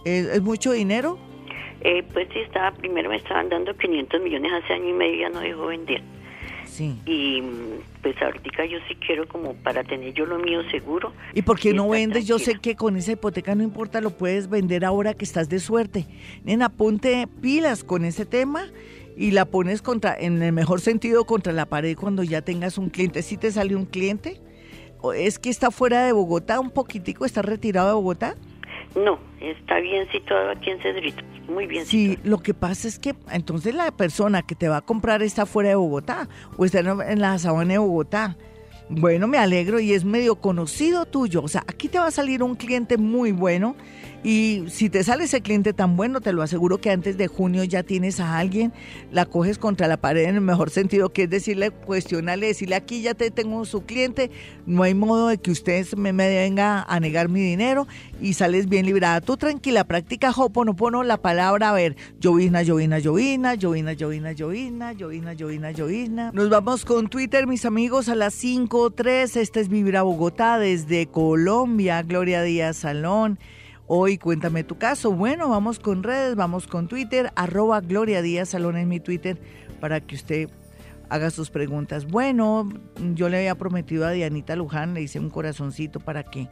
[0.06, 1.18] ¿Es, mucho dinero?
[1.82, 5.30] Eh, pues sí, estaba, primero me estaban dando 500 millones hace año y medio, ya
[5.30, 6.02] no dejó vender.
[6.66, 6.96] Sí.
[7.06, 7.44] Y
[8.02, 11.12] pues ahorita yo sí quiero como para tener yo lo mío seguro.
[11.34, 12.26] ¿Y por qué no vendes?
[12.26, 15.60] Yo sé que con esa hipoteca no importa, lo puedes vender ahora que estás de
[15.60, 16.08] suerte.
[16.44, 18.68] Nena, ponte pilas con ese tema
[19.18, 22.90] y la pones contra, en el mejor sentido, contra la pared cuando ya tengas un
[22.90, 23.22] cliente.
[23.22, 24.40] Si te sale un cliente,
[25.16, 28.36] es que está fuera de Bogotá un poquitico, está retirado de Bogotá.
[28.96, 31.86] No, está bien situado aquí en Cedrito, muy bien.
[31.86, 35.46] Sí, lo que pasa es que entonces la persona que te va a comprar está
[35.46, 36.28] fuera de Bogotá
[36.58, 38.38] o está en la sabana de Bogotá.
[38.90, 41.42] Bueno, me alegro y es medio conocido tuyo.
[41.42, 43.78] O sea, aquí te va a salir un cliente muy bueno
[44.24, 47.64] y si te sale ese cliente tan bueno, te lo aseguro que antes de junio
[47.64, 48.72] ya tienes a alguien,
[49.12, 53.02] la coges contra la pared en el mejor sentido, que es decirle, cuestionarle, decirle, aquí
[53.02, 54.30] ya te tengo su cliente,
[54.68, 57.88] no hay modo de que usted me, me venga a negar mi dinero
[58.22, 59.22] y sales bien librada.
[59.22, 65.34] Tú tranquila, practica Hoponopono, la palabra, a ver, llovina, llovina, llovina, llovina, llovina, llovina, llovina,
[65.34, 66.32] llovina, llovina.
[66.32, 69.36] Nos vamos con Twitter, mis amigos, a las 5.3.
[69.36, 73.40] Este es Vibra Bogotá desde Colombia, Gloria Díaz Salón.
[73.94, 75.12] Hoy cuéntame tu caso.
[75.12, 79.38] Bueno, vamos con redes, vamos con Twitter, arroba Gloria Díaz Salón en mi Twitter
[79.82, 80.50] para que usted
[81.10, 82.08] haga sus preguntas.
[82.08, 82.70] Bueno,
[83.16, 86.48] yo le había prometido a Dianita Luján, le hice un corazoncito para que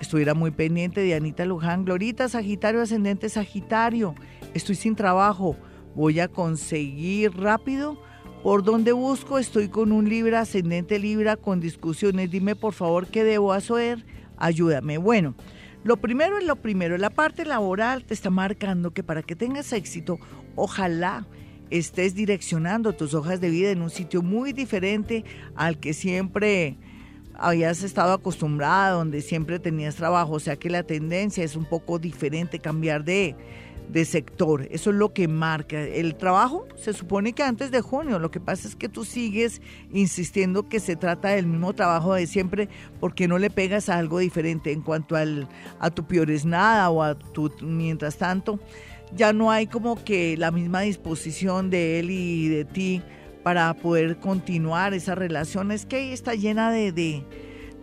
[0.00, 1.02] estuviera muy pendiente.
[1.02, 4.16] Dianita Luján, Glorita, Sagitario, ascendente Sagitario.
[4.52, 5.56] Estoy sin trabajo,
[5.94, 7.96] voy a conseguir rápido.
[8.42, 9.38] ¿Por dónde busco?
[9.38, 12.32] Estoy con un Libra, ascendente Libra, con discusiones.
[12.32, 14.04] Dime por favor qué debo hacer.
[14.36, 14.98] Ayúdame.
[14.98, 15.36] Bueno.
[15.84, 19.72] Lo primero es lo primero, la parte laboral te está marcando que para que tengas
[19.72, 20.20] éxito,
[20.54, 21.26] ojalá
[21.70, 25.24] estés direccionando tus hojas de vida en un sitio muy diferente
[25.56, 26.76] al que siempre
[27.34, 31.98] habías estado acostumbrada, donde siempre tenías trabajo, o sea que la tendencia es un poco
[31.98, 33.34] diferente, cambiar de,
[33.88, 34.66] de sector.
[34.70, 35.80] Eso es lo que marca.
[35.80, 38.18] El trabajo se supone que antes de junio.
[38.18, 39.60] Lo que pasa es que tú sigues
[39.92, 42.68] insistiendo que se trata del mismo trabajo de siempre
[43.00, 47.02] porque no le pegas a algo diferente en cuanto al, a tu es nada o
[47.02, 48.60] a tu mientras tanto.
[49.14, 53.02] Ya no hay como que la misma disposición de él y de ti
[53.42, 55.70] para poder continuar esa relación.
[55.70, 56.92] Es que ahí está llena de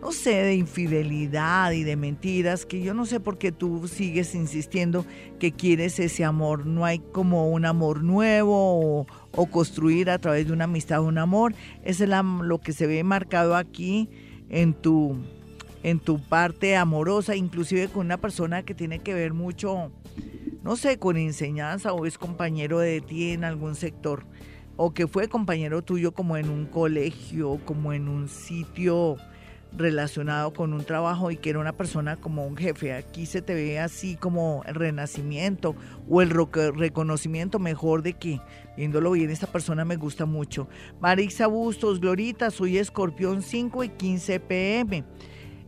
[0.00, 4.34] no sé, de infidelidad y de mentiras, que yo no sé por qué tú sigues
[4.34, 5.04] insistiendo
[5.38, 6.66] que quieres ese amor.
[6.66, 11.54] No hay como un amor nuevo o, construir a través de una amistad un amor.
[11.84, 14.08] Eso es lo que se ve marcado aquí
[14.48, 15.16] en tu,
[15.82, 19.92] en tu parte amorosa, inclusive con una persona que tiene que ver mucho,
[20.62, 24.24] no sé, con enseñanza o es compañero de ti en algún sector
[24.82, 29.18] o que fue compañero tuyo como en un colegio, como en un sitio
[29.76, 32.92] relacionado con un trabajo y que era una persona como un jefe.
[32.92, 35.74] Aquí se te ve así como el renacimiento
[36.08, 38.40] o el reconocimiento mejor de que,
[38.76, 40.68] viéndolo bien, esta persona me gusta mucho.
[41.00, 45.04] Marisa Bustos, Glorita, soy escorpión 5 y 15 pm.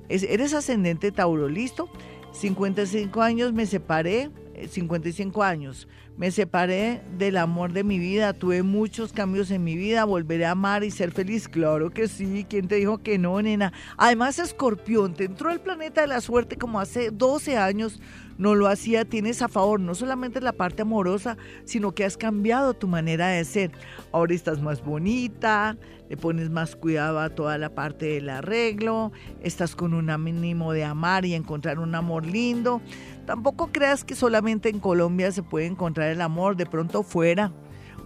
[0.09, 1.89] eres ascendente Tauro, ¿listo?
[2.33, 4.31] 55 años me separé,
[4.69, 5.89] 55 eh, años.
[6.23, 10.53] Me separé del amor de mi vida, tuve muchos cambios en mi vida, volveré a
[10.53, 11.49] amar y ser feliz.
[11.49, 13.73] Claro que sí, ¿quién te dijo que no, nena?
[13.97, 17.99] Además, Escorpión, te entró el planeta de la suerte como hace 12 años.
[18.39, 22.75] No lo hacía, tienes a favor no solamente la parte amorosa, sino que has cambiado
[22.75, 23.73] tu manera de ser.
[24.13, 25.77] Ahora estás más bonita,
[26.09, 29.13] le pones más cuidado a toda la parte del arreglo,
[29.43, 32.81] estás con un ánimo de amar y encontrar un amor lindo.
[33.27, 37.53] Tampoco creas que solamente en Colombia se puede encontrar el amor, de pronto fuera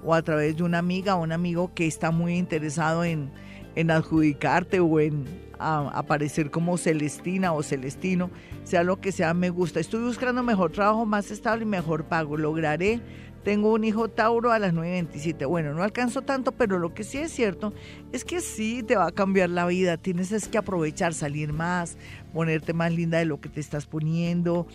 [0.05, 3.31] o a través de una amiga o un amigo que está muy interesado en,
[3.75, 5.25] en adjudicarte o en
[5.59, 8.31] aparecer como Celestina o Celestino,
[8.65, 9.81] sea lo que sea, me gusta.
[9.81, 12.37] Estoy buscando mejor trabajo, más estable y mejor pago.
[12.37, 13.01] Lograré.
[13.45, 15.49] Tengo un hijo Tauro a las 9.27.
[15.49, 17.73] Bueno, no alcanzo tanto, pero lo que sí es cierto
[18.13, 19.97] es que sí te va a cambiar la vida.
[19.97, 21.97] Tienes es que aprovechar, salir más,
[22.35, 24.67] ponerte más linda de lo que te estás poniendo,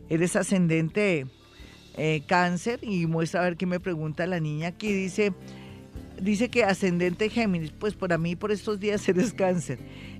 [0.08, 1.26] Eres ascendente
[1.96, 4.92] eh, cáncer y muestra a ver qué me pregunta la niña aquí.
[4.92, 5.32] Dice,
[6.20, 9.78] dice que ascendente Géminis, pues para mí por estos días eres cáncer.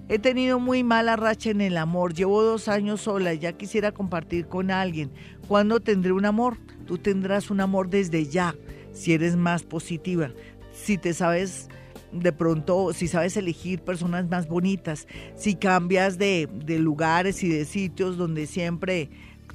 [0.08, 4.46] He tenido muy mala racha en el amor, llevo dos años sola, ya quisiera compartir
[4.46, 5.10] con alguien.
[5.48, 6.56] ¿Cuándo tendré un amor?
[6.86, 8.54] Tú tendrás un amor desde ya
[8.92, 10.30] si eres más positiva,
[10.72, 11.68] si te sabes
[12.12, 18.16] de pronto, si sabes elegir personas más bonitas, si cambias de, lugares y de sitios
[18.16, 19.10] donde siempre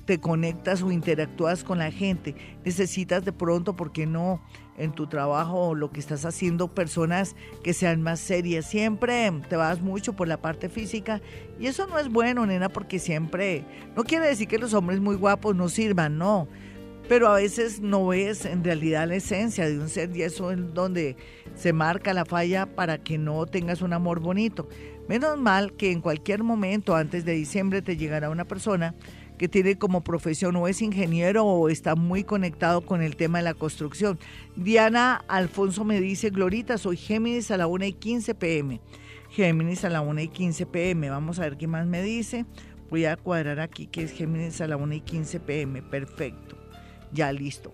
[0.06, 2.36] te conectas o interactúas con la gente,
[2.66, 4.42] necesitas de pronto, ¿por qué no?
[4.80, 8.66] En tu trabajo o lo que estás haciendo, personas que sean más serias.
[8.66, 11.22] Siempre te vas mucho por la parte física
[11.60, 13.66] y eso no es bueno, nena, porque siempre,
[13.96, 16.48] no quiere decir que los hombres muy guapos no sirvan, no
[17.10, 20.60] pero a veces no es en realidad la esencia de un ser y eso es
[20.76, 21.18] donde
[21.56, 24.70] se marca la falla para que no tengas un amor bonito.
[25.08, 28.94] Menos mal que en cualquier momento antes de diciembre te llegará una persona
[29.40, 33.46] que tiene como profesión o es ingeniero o está muy conectado con el tema de
[33.46, 34.20] la construcción.
[34.56, 38.82] Diana Alfonso me dice, Glorita, soy Géminis a la 1 y 15 pm.
[39.32, 41.10] Géminis a la 1 y 15 pm.
[41.10, 42.46] Vamos a ver qué más me dice.
[42.92, 45.82] Voy a cuadrar aquí que es Géminis a la 1 y 15 pm.
[45.82, 46.60] Perfecto
[47.12, 47.74] ya listo.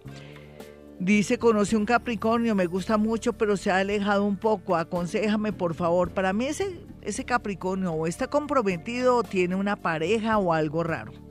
[0.99, 4.75] Dice, conoce un Capricornio, me gusta mucho, pero se ha alejado un poco.
[4.75, 6.11] Aconsejame, por favor.
[6.11, 11.24] Para mí ese, ese Capricornio o está comprometido o tiene una pareja o algo raro.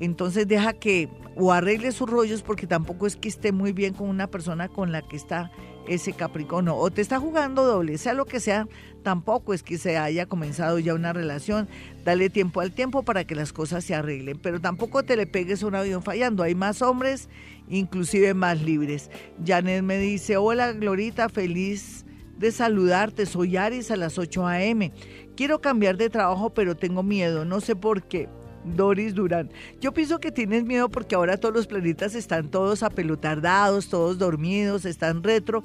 [0.00, 4.08] Entonces deja que o arregle sus rollos porque tampoco es que esté muy bien con
[4.08, 5.52] una persona con la que está
[5.86, 6.76] ese Capricornio.
[6.76, 8.66] O te está jugando doble, sea lo que sea,
[9.02, 11.68] tampoco es que se haya comenzado ya una relación.
[12.04, 14.38] Dale tiempo al tiempo para que las cosas se arreglen.
[14.42, 16.42] Pero tampoco te le pegues un avión fallando.
[16.42, 17.28] Hay más hombres,
[17.68, 19.10] inclusive más libres.
[19.44, 22.04] Janet me dice, hola Glorita, feliz
[22.38, 23.26] de saludarte.
[23.26, 24.92] Soy Aries a las 8 a.m.
[25.36, 27.44] Quiero cambiar de trabajo, pero tengo miedo.
[27.44, 28.28] No sé por qué.
[28.64, 29.50] Doris Durán.
[29.80, 34.84] Yo pienso que tienes miedo porque ahora todos los planetas están todos apelotardados, todos dormidos,
[34.84, 35.62] están retro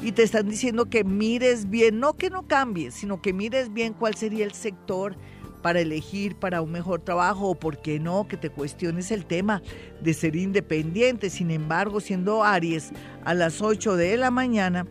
[0.00, 3.92] y te están diciendo que mires bien, no que no cambies, sino que mires bien
[3.92, 5.16] cuál sería el sector
[5.62, 9.62] para elegir para un mejor trabajo o por qué no, que te cuestiones el tema
[10.00, 11.30] de ser independiente.
[11.30, 12.90] Sin embargo, siendo Aries
[13.24, 14.86] a las 8 de la mañana,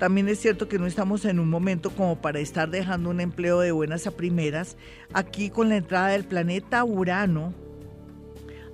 [0.00, 3.60] también es cierto que no estamos en un momento como para estar dejando un empleo
[3.60, 4.78] de buenas a primeras.
[5.12, 7.52] Aquí con la entrada del planeta Urano,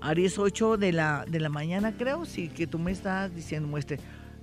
[0.01, 3.99] Aries 8 de la, de la mañana creo, sí, que tú me estás diciendo, muestre.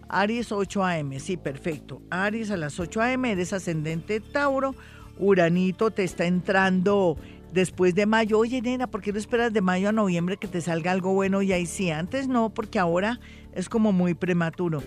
[0.09, 2.01] Aries 8 AM, sí, perfecto.
[2.09, 4.75] Aries a las 8 AM, eres ascendente Tauro.
[5.17, 7.17] Uranito te está entrando
[7.53, 8.39] después de mayo.
[8.39, 11.41] Oye, nena, ¿por qué no esperas de mayo a noviembre que te salga algo bueno?
[11.41, 13.21] Y ahí sí, antes no, porque ahora
[13.53, 14.83] es como muy prematuro.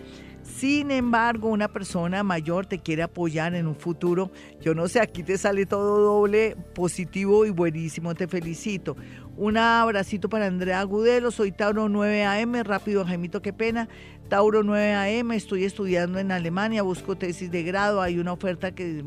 [0.57, 4.31] Sin embargo, una persona mayor te quiere apoyar en un futuro.
[4.63, 8.15] Yo no sé, aquí te sale todo doble, positivo y buenísimo.
[8.15, 8.97] Te felicito.
[9.37, 11.31] Un abracito para Andrea Agudelo.
[11.31, 12.55] Soy Tauro 9 AM.
[12.63, 13.91] Rápido, Jaimito, qué pena.
[14.31, 15.33] Tauro 9 AM.
[15.33, 16.83] Estoy estudiando en Alemania.
[16.83, 18.01] Busco tesis de grado.
[18.01, 19.05] Hay una oferta que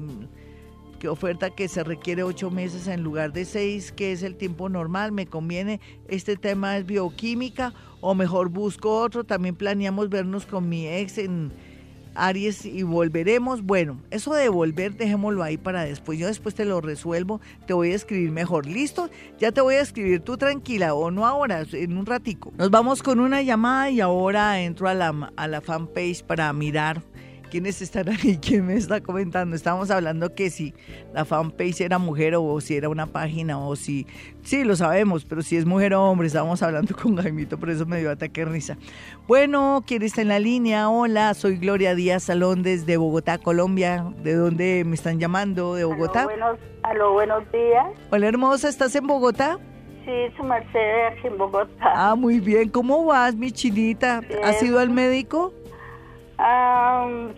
[1.00, 4.70] que oferta que se requiere ocho meses en lugar de seis, que es el tiempo
[4.70, 10.70] normal, me conviene, este tema es bioquímica o mejor busco otro, también planeamos vernos con
[10.70, 11.52] mi ex en
[12.16, 13.64] Aries y volveremos.
[13.64, 16.20] Bueno, eso de volver dejémoslo ahí para después.
[16.20, 18.66] Yo después te lo resuelvo, te voy a escribir mejor.
[18.66, 19.10] ¿Listo?
[19.40, 22.52] Ya te voy a escribir tú tranquila o no ahora, en un ratico.
[22.58, 27.02] Nos vamos con una llamada y ahora entro a la, a la fanpage para mirar
[27.50, 29.56] quiénes están ahí, quién me está comentando.
[29.56, 30.74] Estábamos hablando que si
[31.14, 34.08] la fanpage era mujer o si era una página o si...
[34.44, 37.86] Sí, lo sabemos, pero si es mujer o hombre, estábamos hablando con Jaimito, por eso
[37.86, 38.78] me dio ataque risa.
[39.28, 40.90] Bueno, ¿quién está en la línea?
[40.90, 44.06] Hola, soy Gloria Díaz Salón desde Bogotá, Colombia.
[44.24, 45.76] ¿De dónde me están llamando?
[45.76, 46.28] ¿De Bogotá?
[46.84, 47.88] Aló, buenos, días.
[48.12, 49.60] Hola, hermosa, ¿estás en Bogotá?
[50.06, 51.92] Sí, su merced aquí en Bogotá.
[51.94, 52.70] Ah, muy bien.
[52.70, 54.22] ¿Cómo vas, mi chinita?
[54.44, 55.54] ¿Has ido al médico?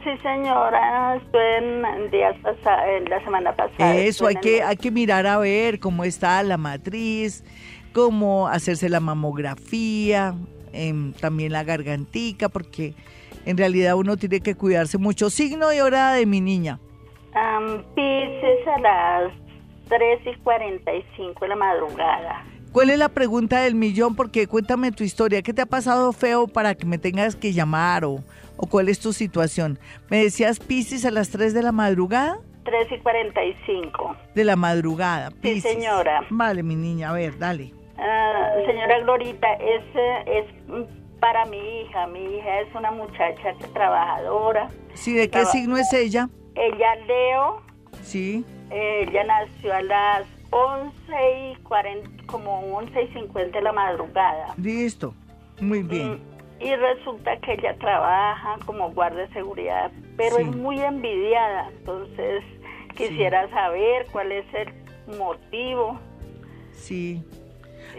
[0.03, 2.35] Sí, señora, estuve en días
[2.87, 3.95] en la semana pasada.
[3.95, 7.43] Eso, hay que, hay que mirar a ver cómo está la matriz,
[7.93, 10.35] cómo hacerse la mamografía,
[10.73, 12.93] em, también la gargantica, porque
[13.45, 15.29] en realidad uno tiene que cuidarse mucho.
[15.29, 16.79] Signo y hora de mi niña.
[17.33, 19.33] Um, Pisces a las
[19.89, 22.45] 3 y 45 de la madrugada.
[22.71, 24.15] ¿Cuál es la pregunta del millón?
[24.15, 25.41] Porque cuéntame tu historia.
[25.41, 28.23] ¿Qué te ha pasado feo para que me tengas que llamar o,
[28.61, 29.79] o cuál es tu situación?
[30.09, 32.39] ¿Me decías Pisces a las 3 de la madrugada?
[32.63, 34.15] 3 y 45.
[34.35, 35.31] De la madrugada.
[35.41, 36.21] Sí, señora.
[36.29, 37.73] Vale, mi niña, a ver, dale.
[37.97, 39.83] Ah, señora Glorita, es,
[40.27, 40.45] es
[41.19, 42.07] para mi hija.
[42.07, 44.69] Mi hija es una muchacha trabajadora.
[44.93, 46.29] Sí, ¿de qué signo es ella?
[46.55, 47.61] Ella Leo.
[48.03, 48.45] Sí.
[48.69, 50.93] Ella nació a las 11
[51.51, 54.53] y 40, como 11 y 50 de la madrugada.
[54.57, 55.13] Listo,
[55.59, 56.13] muy bien.
[56.13, 56.30] Mm,
[56.61, 62.43] y resulta que ella trabaja como guardia de seguridad, pero es muy envidiada, entonces
[62.95, 65.99] quisiera saber cuál es el motivo.
[66.73, 67.23] Sí.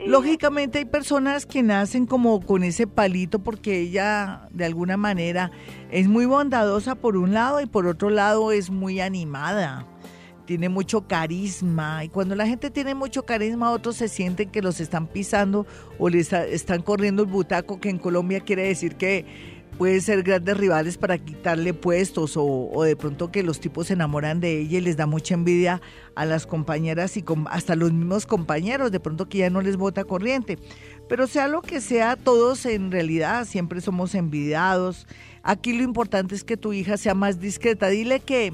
[0.07, 5.51] Lógicamente hay personas que nacen como con ese palito porque ella de alguna manera
[5.91, 9.87] es muy bondadosa por un lado y por otro lado es muy animada
[10.47, 14.81] tiene mucho carisma y cuando la gente tiene mucho carisma otros se sienten que los
[14.81, 15.67] están pisando
[15.99, 19.25] o les están corriendo el butaco que en Colombia quiere decir que
[19.79, 24.41] pueden ser grandes rivales para quitarle puestos o, de pronto que los tipos se enamoran
[24.41, 25.81] de ella y les da mucha envidia
[26.15, 30.05] a las compañeras y hasta los mismos compañeros, de pronto que ya no les bota
[30.05, 30.59] corriente.
[31.09, 35.07] Pero sea lo que sea, todos en realidad siempre somos envidiados.
[35.43, 37.89] Aquí lo importante es que tu hija sea más discreta.
[37.89, 38.53] Dile que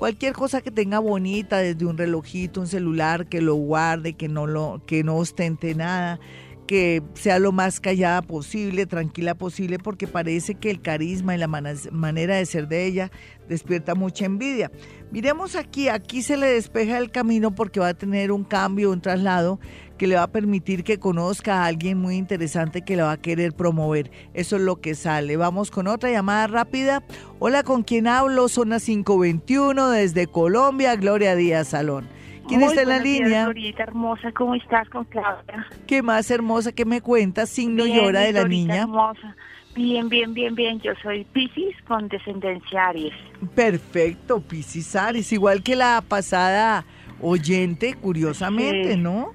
[0.00, 4.46] cualquier cosa que tenga bonita, desde un relojito, un celular, que lo guarde, que no
[4.46, 6.18] lo, que no ostente nada,
[6.66, 11.48] que sea lo más callada posible, tranquila posible, porque parece que el carisma y la
[11.48, 13.10] manera de ser de ella
[13.46, 14.72] despierta mucha envidia.
[15.10, 19.00] Miremos aquí, aquí se le despeja el camino porque va a tener un cambio, un
[19.00, 19.58] traslado
[19.98, 23.16] que le va a permitir que conozca a alguien muy interesante que le va a
[23.16, 24.10] querer promover.
[24.34, 25.36] Eso es lo que sale.
[25.36, 27.02] Vamos con otra llamada rápida.
[27.40, 28.48] Hola, ¿con quién hablo?
[28.48, 32.06] Zona 521 desde Colombia, Gloria Díaz Salón.
[32.46, 33.44] ¿Quién está en la línea?
[33.44, 35.66] Glorita hermosa, ¿cómo estás con Claudia?
[35.86, 37.50] ¿Qué más hermosa que me cuentas?
[37.50, 38.82] Signo y hora de la niña.
[38.82, 39.36] hermosa.
[39.74, 40.80] Bien, bien, bien, bien.
[40.80, 43.14] Yo soy Piscis con descendencia Aries.
[43.54, 45.32] Perfecto, Piscis Aries.
[45.32, 46.84] Igual que la pasada
[47.20, 49.32] oyente, curiosamente, ¿no?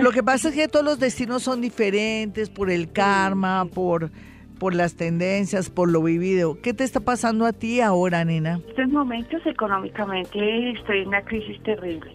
[0.00, 4.10] Lo que pasa es que todos los destinos son diferentes por el karma, por,
[4.58, 6.58] por las tendencias, por lo vivido.
[6.62, 8.54] ¿Qué te está pasando a ti ahora, nena?
[8.54, 12.10] En estos momentos económicamente estoy en una crisis terrible.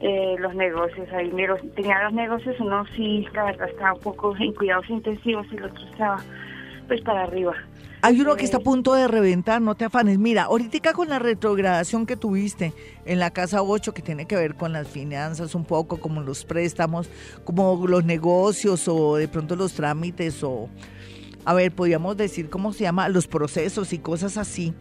[0.00, 1.30] Eh, los negocios, ahí
[1.76, 5.64] tenía dos negocios, uno sí, la verdad estaba un poco en cuidados intensivos y el
[5.64, 6.24] otro estaba
[6.90, 7.54] pues para arriba.
[8.02, 10.18] Hay uno que está a punto de reventar, no te afanes.
[10.18, 12.72] Mira, ahorita con la retrogradación que tuviste
[13.04, 16.44] en la casa 8, que tiene que ver con las finanzas un poco, como los
[16.44, 17.08] préstamos,
[17.44, 20.68] como los negocios o de pronto los trámites o,
[21.44, 24.74] a ver, podríamos decir cómo se llama, los procesos y cosas así.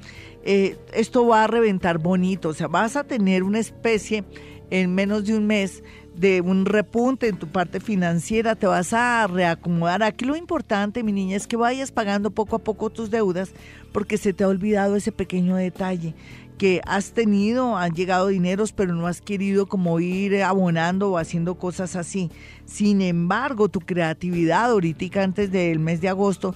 [0.43, 4.23] Eh, esto va a reventar bonito, o sea, vas a tener una especie
[4.71, 5.83] en menos de un mes
[6.19, 10.03] de un repunte en tu parte financiera, te vas a reacomodar.
[10.03, 13.51] Aquí lo importante, mi niña, es que vayas pagando poco a poco tus deudas
[13.93, 16.13] porque se te ha olvidado ese pequeño detalle
[16.57, 21.55] que has tenido, han llegado dineros, pero no has querido como ir abonando o haciendo
[21.55, 22.29] cosas así.
[22.65, 26.53] Sin embargo, tu creatividad ahorita antes del mes de agosto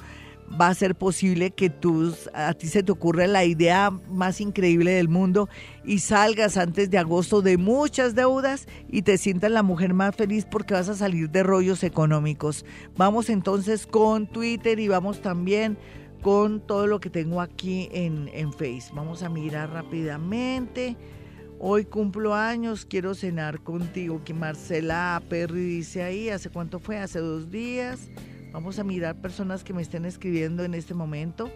[0.59, 4.91] va a ser posible que tú, a ti se te ocurra la idea más increíble
[4.91, 5.49] del mundo
[5.83, 10.45] y salgas antes de agosto de muchas deudas y te sientas la mujer más feliz
[10.49, 12.65] porque vas a salir de rollos económicos.
[12.95, 15.77] Vamos entonces con Twitter y vamos también
[16.21, 18.91] con todo lo que tengo aquí en, en Face.
[18.93, 20.95] Vamos a mirar rápidamente.
[21.59, 24.21] Hoy cumplo años, quiero cenar contigo.
[24.23, 26.97] Que Marcela Perry dice ahí, ¿hace cuánto fue?
[26.97, 28.09] Hace dos días.
[28.53, 31.51] Vamos a mirar personas que me estén escribiendo en este momento.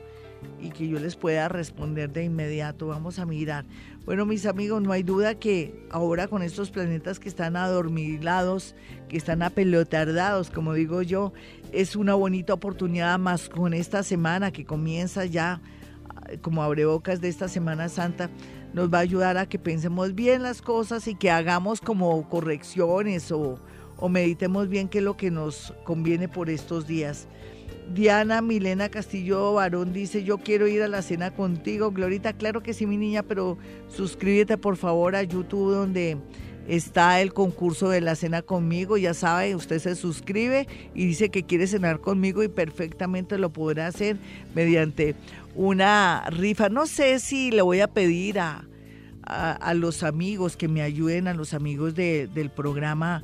[0.62, 2.86] y que yo les pueda responder de inmediato.
[2.86, 3.66] Vamos a mirar.
[4.06, 8.76] Bueno, mis amigos, no hay duda que ahora con estos planetas que están adormilados,
[9.10, 11.34] que están apelotardados, como digo yo,
[11.72, 15.60] es una bonita oportunidad más con esta semana que comienza ya
[16.42, 18.30] como abrebocas de esta Semana Santa,
[18.74, 23.32] nos va a ayudar a que pensemos bien las cosas y que hagamos como correcciones
[23.32, 23.60] o,
[23.98, 27.28] o meditemos bien qué es lo que nos conviene por estos días.
[27.94, 31.92] Diana Milena Castillo Barón dice, yo quiero ir a la cena contigo.
[31.92, 36.18] Glorita, claro que sí, mi niña, pero suscríbete por favor a YouTube donde
[36.68, 38.98] está el concurso de la cena conmigo.
[38.98, 43.88] Ya sabe, usted se suscribe y dice que quiere cenar conmigo y perfectamente lo podrá
[43.88, 44.18] hacer
[44.54, 45.16] mediante
[45.56, 46.68] una rifa.
[46.68, 48.66] No sé si le voy a pedir a,
[49.24, 53.24] a, los amigos que me ayuden, a los amigos del programa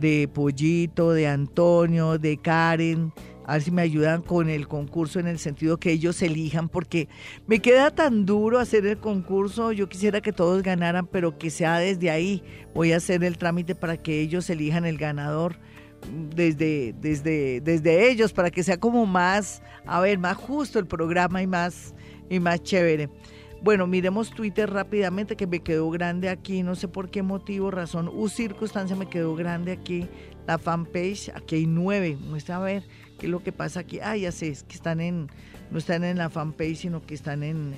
[0.00, 3.12] de Pollito, de Antonio, de Karen
[3.44, 7.08] a ver si me ayudan con el concurso en el sentido que ellos elijan, porque
[7.46, 11.78] me queda tan duro hacer el concurso, yo quisiera que todos ganaran, pero que sea
[11.78, 12.42] desde ahí.
[12.74, 15.56] Voy a hacer el trámite para que ellos elijan el ganador
[16.34, 21.42] desde, desde, desde ellos, para que sea como más, a ver, más justo el programa
[21.42, 21.94] y más,
[22.30, 23.08] y más chévere.
[23.62, 28.08] Bueno, miremos Twitter rápidamente que me quedó grande aquí, no sé por qué motivo, razón
[28.12, 30.08] u circunstancia me quedó grande aquí
[30.48, 32.82] la fanpage, aquí hay nueve, muestra a ver
[33.22, 34.00] ¿Qué es lo que pasa aquí?
[34.00, 35.28] Ah, ya sé, es que están en,
[35.70, 37.72] no están en la fanpage, sino que están en,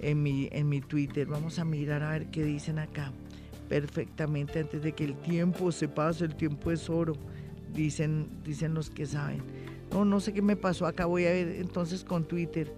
[0.00, 1.24] en, mi, en mi Twitter.
[1.28, 3.12] Vamos a mirar a ver qué dicen acá.
[3.68, 7.12] Perfectamente, antes de que el tiempo se pase, el tiempo es oro,
[7.72, 9.40] dicen, dicen los que saben.
[9.92, 12.74] No, no sé qué me pasó acá, voy a ver entonces con Twitter.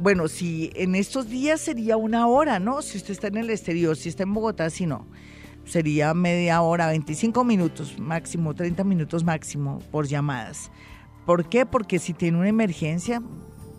[0.00, 2.80] Bueno, si en estos días sería una hora, ¿no?
[2.80, 5.06] Si usted está en el exterior, si está en Bogotá, si no
[5.66, 10.70] sería media hora, 25 minutos máximo, 30 minutos máximo por llamadas.
[11.26, 11.64] ¿Por qué?
[11.66, 13.22] Porque si tiene una emergencia,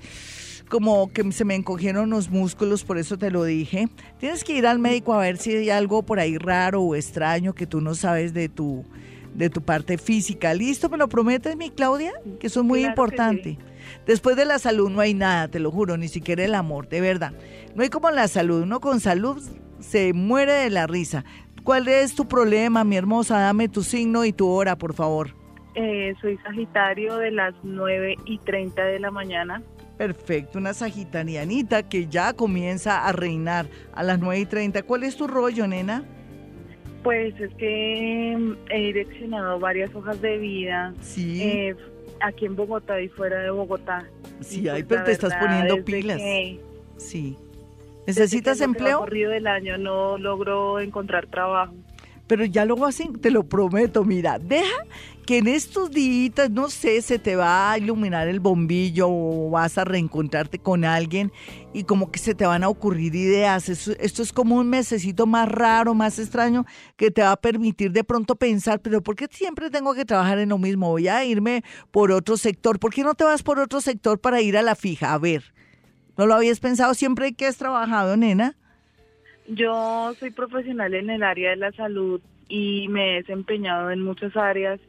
[0.70, 3.88] como que se me encogieron los músculos, por eso te lo dije.
[4.20, 7.54] Tienes que ir al médico a ver si hay algo por ahí raro o extraño
[7.54, 8.84] que tú no sabes de tu
[9.36, 10.54] de tu parte física.
[10.54, 10.90] ¿Listo?
[10.90, 12.14] ¿Me lo prometes, mi Claudia?
[12.40, 13.58] Que eso es muy importante.
[14.06, 17.02] Después de la salud no hay nada, te lo juro, ni siquiera el amor, de
[17.02, 17.34] verdad.
[17.76, 19.44] No hay como la salud, uno con salud
[19.80, 21.26] se muere de la risa.
[21.64, 23.40] ¿Cuál es tu problema, mi hermosa?
[23.40, 25.36] Dame tu signo y tu hora, por favor.
[25.76, 29.62] Eh, soy Sagitario de las 9 y 30 de la mañana.
[29.98, 34.84] Perfecto, una sagitarianita que ya comienza a reinar a las 9 y 30.
[34.84, 36.04] ¿Cuál es tu rollo, nena?
[37.04, 40.94] Pues es que mm, he direccionado varias hojas de vida.
[41.02, 41.42] Sí.
[41.42, 41.76] Eh,
[42.20, 44.06] aquí en Bogotá y fuera de Bogotá.
[44.42, 46.22] Sí, pues, pero te estás poniendo pilas.
[46.98, 47.38] sí.
[48.08, 49.00] ¿Necesitas empleo?
[49.00, 51.74] El corrido del año no logro encontrar trabajo
[52.28, 54.86] pero ya luego así, te lo prometo, mira, deja
[55.26, 59.78] que en estos días, no sé, se te va a iluminar el bombillo o vas
[59.78, 61.32] a reencontrarte con alguien
[61.74, 63.70] y como que se te van a ocurrir ideas.
[63.70, 66.66] Esto, es como un mesecito más raro, más extraño,
[66.96, 70.38] que te va a permitir de pronto pensar, pero ¿por qué siempre tengo que trabajar
[70.38, 70.90] en lo mismo?
[70.90, 72.80] Voy a irme por otro sector.
[72.80, 75.14] ¿Por qué no te vas por otro sector para ir a la fija?
[75.14, 75.56] A ver,
[76.18, 78.58] ¿no lo habías pensado siempre que has trabajado, nena?
[79.48, 84.36] Yo soy profesional en el área de la salud y me he desempeñado en muchas
[84.36, 84.80] áreas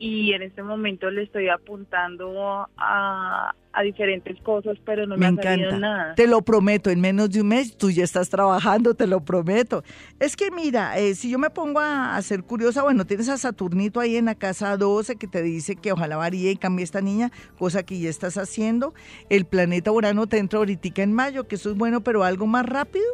[0.00, 5.78] y en este momento le estoy apuntando a, diferentes cosas, pero no me, ha encanta.
[5.78, 6.14] nada.
[6.14, 9.84] Te lo prometo, en menos de un mes tú ya estás trabajando, te lo prometo.
[10.18, 13.38] Es que mira, eh, si yo me pongo a, a, ser curiosa, bueno, tienes a
[13.38, 17.00] Saturnito ahí en la casa 12 que te dice que ojalá varíe y cambie esta
[17.00, 18.94] niña, cosa que ya estás haciendo.
[19.28, 22.66] El planeta Urano te entra ahorita en mayo, que eso es bueno, pero algo más
[22.66, 23.06] rápido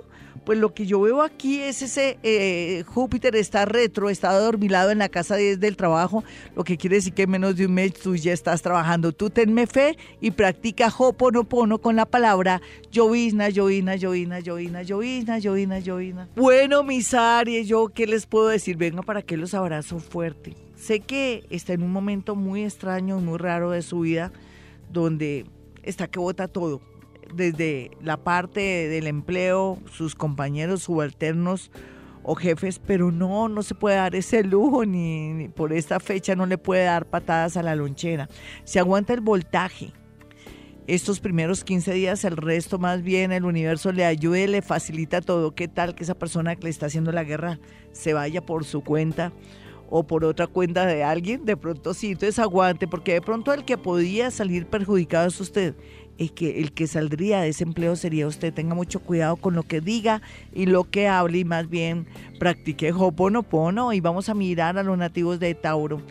[0.47, 4.99] pues lo que yo veo aquí es ese eh, Júpiter está retro, está dormilado en
[4.99, 6.23] la casa 10 del trabajo,
[6.55, 9.11] lo que quiere decir que en menos de un mes tú ya estás trabajando.
[9.11, 15.81] Tú tenme fe y practica Hoponopono con la palabra llovizna, llovina, llovina, llovina, llovizna, llovina,
[15.81, 16.29] llovina.
[16.37, 20.55] Bueno, mis Aries, yo qué les puedo decir, venga para que los abrazo fuerte.
[20.77, 24.31] Sé que está en un momento muy extraño, muy raro de su vida,
[24.93, 25.45] donde
[25.83, 26.81] está que bota todo
[27.35, 31.71] desde la parte del empleo, sus compañeros subalternos
[32.23, 36.47] o jefes, pero no, no se puede dar ese lujo, ni, por esta fecha no
[36.47, 38.29] le puede dar patadas a la lonchera.
[38.65, 39.93] Se aguanta el voltaje.
[40.89, 45.21] Estos primeros 15 días, el resto más bien, el universo le ayuda y le facilita
[45.21, 45.55] todo.
[45.55, 47.59] ¿Qué tal que esa persona que le está haciendo la guerra
[47.93, 49.33] se vaya por su cuenta?
[49.89, 53.65] o por otra cuenta de alguien, de pronto sí, entonces aguante, porque de pronto el
[53.65, 55.77] que podía salir perjudicado es usted
[56.19, 58.53] y que el que saldría de ese empleo sería usted.
[58.53, 60.23] Tenga mucho cuidado con lo que diga
[60.55, 62.07] y lo que hable y más bien
[62.39, 66.03] practique Hoponopono y vamos a mirar a los nativos de Tauro.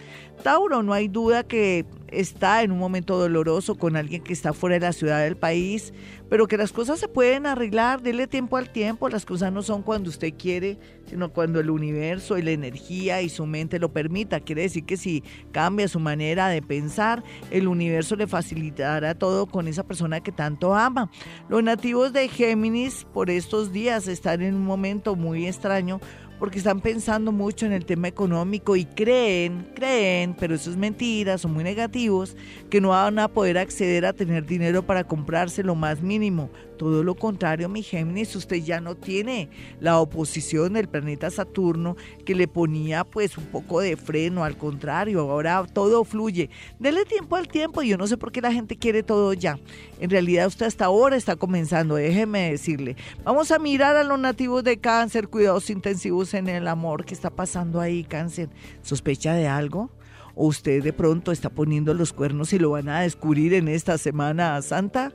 [0.43, 4.75] Tauro, no hay duda que está en un momento doloroso con alguien que está fuera
[4.75, 5.93] de la ciudad del país,
[6.29, 9.83] pero que las cosas se pueden arreglar, dele tiempo al tiempo, las cosas no son
[9.83, 10.77] cuando usted quiere,
[11.07, 14.39] sino cuando el universo y la energía y su mente lo permita.
[14.39, 19.67] Quiere decir que si cambia su manera de pensar, el universo le facilitará todo con
[19.67, 21.11] esa persona que tanto ama.
[21.49, 25.99] Los nativos de Géminis por estos días están en un momento muy extraño
[26.45, 31.39] porque están pensando mucho en el tema económico y creen, creen, pero eso es mentira,
[31.39, 32.37] son muy negativos,
[32.69, 36.51] que no van a poder acceder a tener dinero para comprarse lo más mínimo.
[36.77, 39.49] Todo lo contrario, mi Géminis, usted ya no tiene
[39.79, 41.95] la oposición del planeta Saturno
[42.25, 46.49] que le ponía pues un poco de freno, al contrario, ahora todo fluye.
[46.79, 49.59] Dele tiempo al tiempo, yo no sé por qué la gente quiere todo ya.
[49.99, 52.95] En realidad usted hasta ahora está comenzando, déjeme decirle.
[53.23, 57.05] Vamos a mirar a los nativos de cáncer, cuidados intensivos en el amor.
[57.05, 58.49] ¿Qué está pasando ahí, cáncer?
[58.81, 59.89] ¿Sospecha de algo?
[60.35, 63.97] ¿O usted de pronto está poniendo los cuernos y lo van a descubrir en esta
[63.97, 65.13] Semana Santa?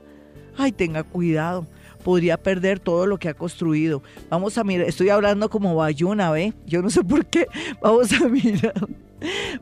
[0.57, 1.65] Ay, tenga cuidado.
[2.03, 4.01] Podría perder todo lo que ha construido.
[4.29, 6.53] Vamos a mirar, estoy hablando como Bayuna, ¿ve?
[6.65, 7.47] Yo no sé por qué.
[7.81, 8.73] Vamos a mirar.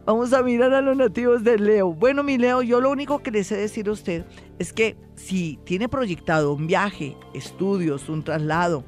[0.05, 1.93] Vamos a mirar a los nativos de Leo.
[1.93, 4.23] Bueno, mi Leo, yo lo único que le sé decir a usted
[4.57, 8.85] es que si tiene proyectado un viaje, estudios, un traslado,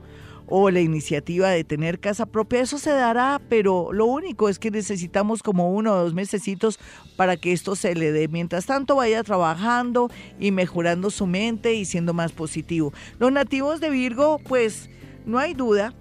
[0.54, 4.70] o la iniciativa de tener casa propia, eso se dará, pero lo único es que
[4.70, 6.78] necesitamos como uno o dos mesecitos
[7.16, 8.28] para que esto se le dé.
[8.28, 12.92] Mientras tanto vaya trabajando y mejorando su mente y siendo más positivo.
[13.18, 14.90] Los nativos de Virgo, pues
[15.26, 15.94] no hay duda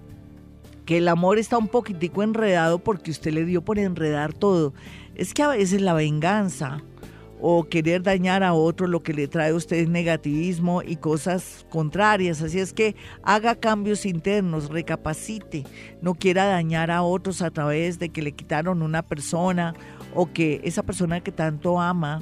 [0.85, 4.73] que el amor está un poquitico enredado porque usted le dio por enredar todo.
[5.15, 6.83] Es que a veces la venganza
[7.41, 11.65] o querer dañar a otro lo que le trae a usted es negativismo y cosas
[11.69, 12.41] contrarias.
[12.41, 15.63] Así es que haga cambios internos, recapacite,
[16.01, 19.73] no quiera dañar a otros a través de que le quitaron una persona
[20.13, 22.21] o que esa persona que tanto ama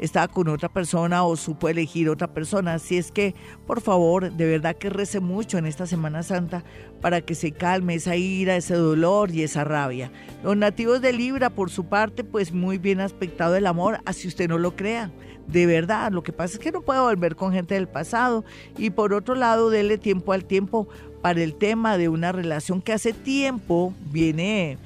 [0.00, 2.74] está con otra persona o supo elegir otra persona.
[2.74, 3.34] Así es que,
[3.66, 6.64] por favor, de verdad que rece mucho en esta Semana Santa
[7.00, 10.10] para que se calme esa ira, ese dolor y esa rabia.
[10.42, 14.48] Los nativos de Libra, por su parte, pues muy bien aspectado el amor, así usted
[14.48, 15.10] no lo crea.
[15.46, 18.44] De verdad, lo que pasa es que no puede volver con gente del pasado
[18.76, 20.88] y por otro lado, dele tiempo al tiempo
[21.22, 24.76] para el tema de una relación que hace tiempo viene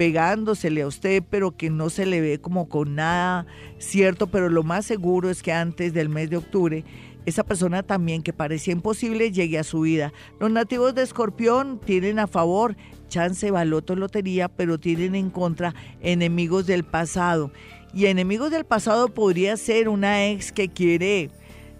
[0.00, 3.44] pegándosele a usted, pero que no se le ve como con nada
[3.76, 6.84] cierto, pero lo más seguro es que antes del mes de octubre
[7.26, 10.14] esa persona también que parecía imposible llegue a su vida.
[10.40, 12.78] Los nativos de Escorpión tienen a favor
[13.10, 17.52] chance, baloto, lotería, pero tienen en contra enemigos del pasado.
[17.92, 21.28] Y enemigos del pasado podría ser una ex que quiere,